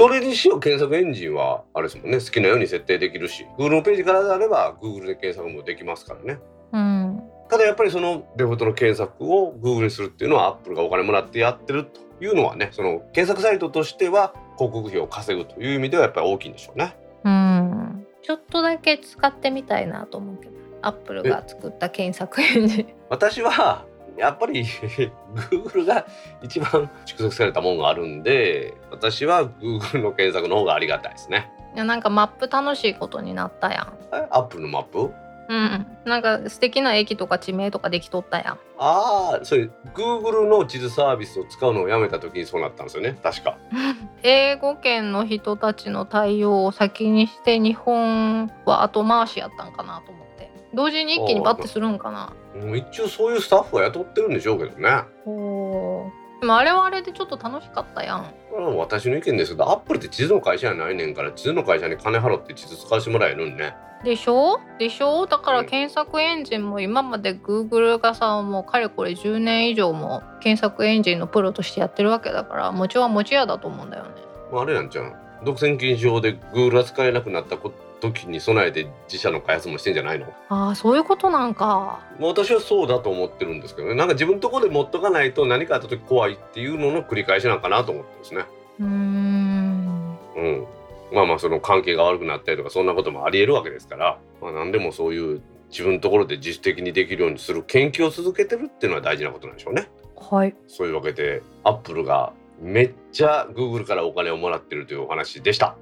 [0.00, 2.20] どれにしよう検索エンジンはあれですもんね。
[2.20, 3.46] 好きなように設定できるし。
[3.58, 6.38] Google のページからであれば Google で検索もできますからね。
[6.72, 7.22] うん。
[7.50, 16.96] ただやっぱりそのデフォルトの検索を Google にするっていうのは Apple がお金もらってやってるというのはねその検索サイトとしては広告費を稼ぐという意味ではやっぱり大きいんでしょうね。
[17.24, 18.06] うん。
[18.22, 22.86] ちょっとだけ使ってみたいなと思うけどアップルが作った検索エンジン。
[23.10, 23.84] 私は
[24.16, 26.06] やっぱり Google が
[26.42, 31.50] 一番蓄積されたものがあるんで私は Google の検索の方がありがたいですね。
[31.74, 33.92] いやなんかマップ楽しいことになったやん。
[34.12, 35.12] え？Apple のマップ？
[35.48, 35.86] うん。
[36.04, 38.58] なんか素敵な駅とか地名とかできとったやん。
[38.78, 43.18] ああそれ Google の地図サービスを使うのをやめた時にそうなったんですよね。
[43.22, 43.56] 確か。
[44.22, 50.29] 英語圏の人たちの対応を先にして日本は後回しやったんかなと思って
[50.74, 52.32] 同時に一気にバッてするんかな。
[52.54, 55.02] もう一応そういうスタッフは雇ってるんでしょうけどね。
[55.26, 56.10] おー。
[56.40, 58.24] でもあれはあれでちょっと楽しかったやん。
[58.50, 63.74] これは私の意見ですけどアップルって地図の会社やないねんから地図の会社に金払って地図使わせてもらえるんね。
[64.02, 64.58] でしょ？
[64.78, 65.26] でしょ？
[65.26, 74.10] だからうん検索エンジンも今まで Google がさもうかれこれ10年以上も検索エンジンのプロとしてやってるわけだから持ちは持ちやだと思うんだよね。
[74.50, 75.14] まあ、あれやんちゃん。
[75.44, 77.58] 独占禁止法で Google が使えなくなった
[78.00, 80.26] 時に備えて自社の開発もしてんじゃないの？
[80.48, 82.00] ああそういうことなんか。
[82.18, 83.94] まあ私はそうだと思ってるんですけどね。
[83.94, 88.44] なんか自分のところで持っとかないと何かあった時怖いっていうのの繰り返しなんかなと思ってですね。
[88.80, 90.18] うーん。
[90.36, 90.66] うん。
[91.12, 99.88] まあまあその関係が悪くなったりとかそんなこともありえるわけですから、まあ、何でもそういう自分のところで自主的にできるようにする研究を続けてるっていうのは大事なことなんでしょうね。
[100.16, 100.54] はい。
[100.68, 105.76] そういうわけでアップルがめっちゃ Google からお金をもらってるというお話でした。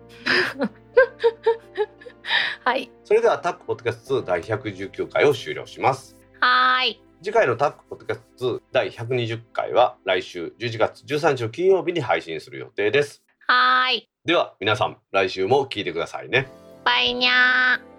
[2.69, 6.15] はいそれではタックポッドキャスト2第119回を終了します。
[6.39, 14.11] はーい次回のタックポッドキャスト第120回は来週11月13日の金曜日に配信する予定ですはーい。
[14.27, 16.47] では皆さん来週も聞いてくださいね
[16.85, 17.98] バイニャー。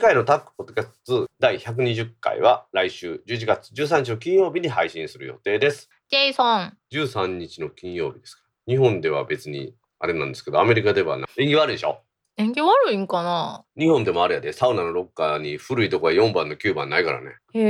[0.00, 5.90] 次回のタックポッドキャスト第120回は来週11月13日の金曜日に配信する予定です。
[6.08, 6.72] ジェイソン。
[6.90, 8.40] 13日の金曜日ですか。
[8.66, 12.00] 日本では別にあれなんですけどアメリカではな縁起悪いでしょ？
[12.38, 13.62] 演技悪いんかな？
[13.76, 14.54] 日本でもあれやで。
[14.54, 17.32] サウナのロッカーに古いとこは4番の9番ないからね。
[17.52, 17.60] へ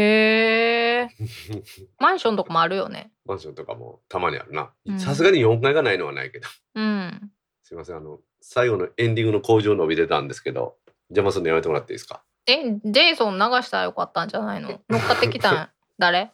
[1.00, 1.08] え。
[1.98, 3.10] マンションとかもあるよね。
[3.24, 4.70] マンションとかもたまにあるな。
[4.86, 5.00] うん。
[5.00, 6.48] さすがに4階がないのはないけど。
[6.76, 7.32] うん。
[7.64, 10.74] すいませんあの最後のエンディングの工場伸びてたんですけど
[11.10, 12.22] 邪魔するのやめてもらっていいですか？
[12.46, 14.80] え、ジェイソン流したらよかったんじゃないの？
[14.88, 15.68] 乗っかってきたん？
[15.98, 16.32] 誰？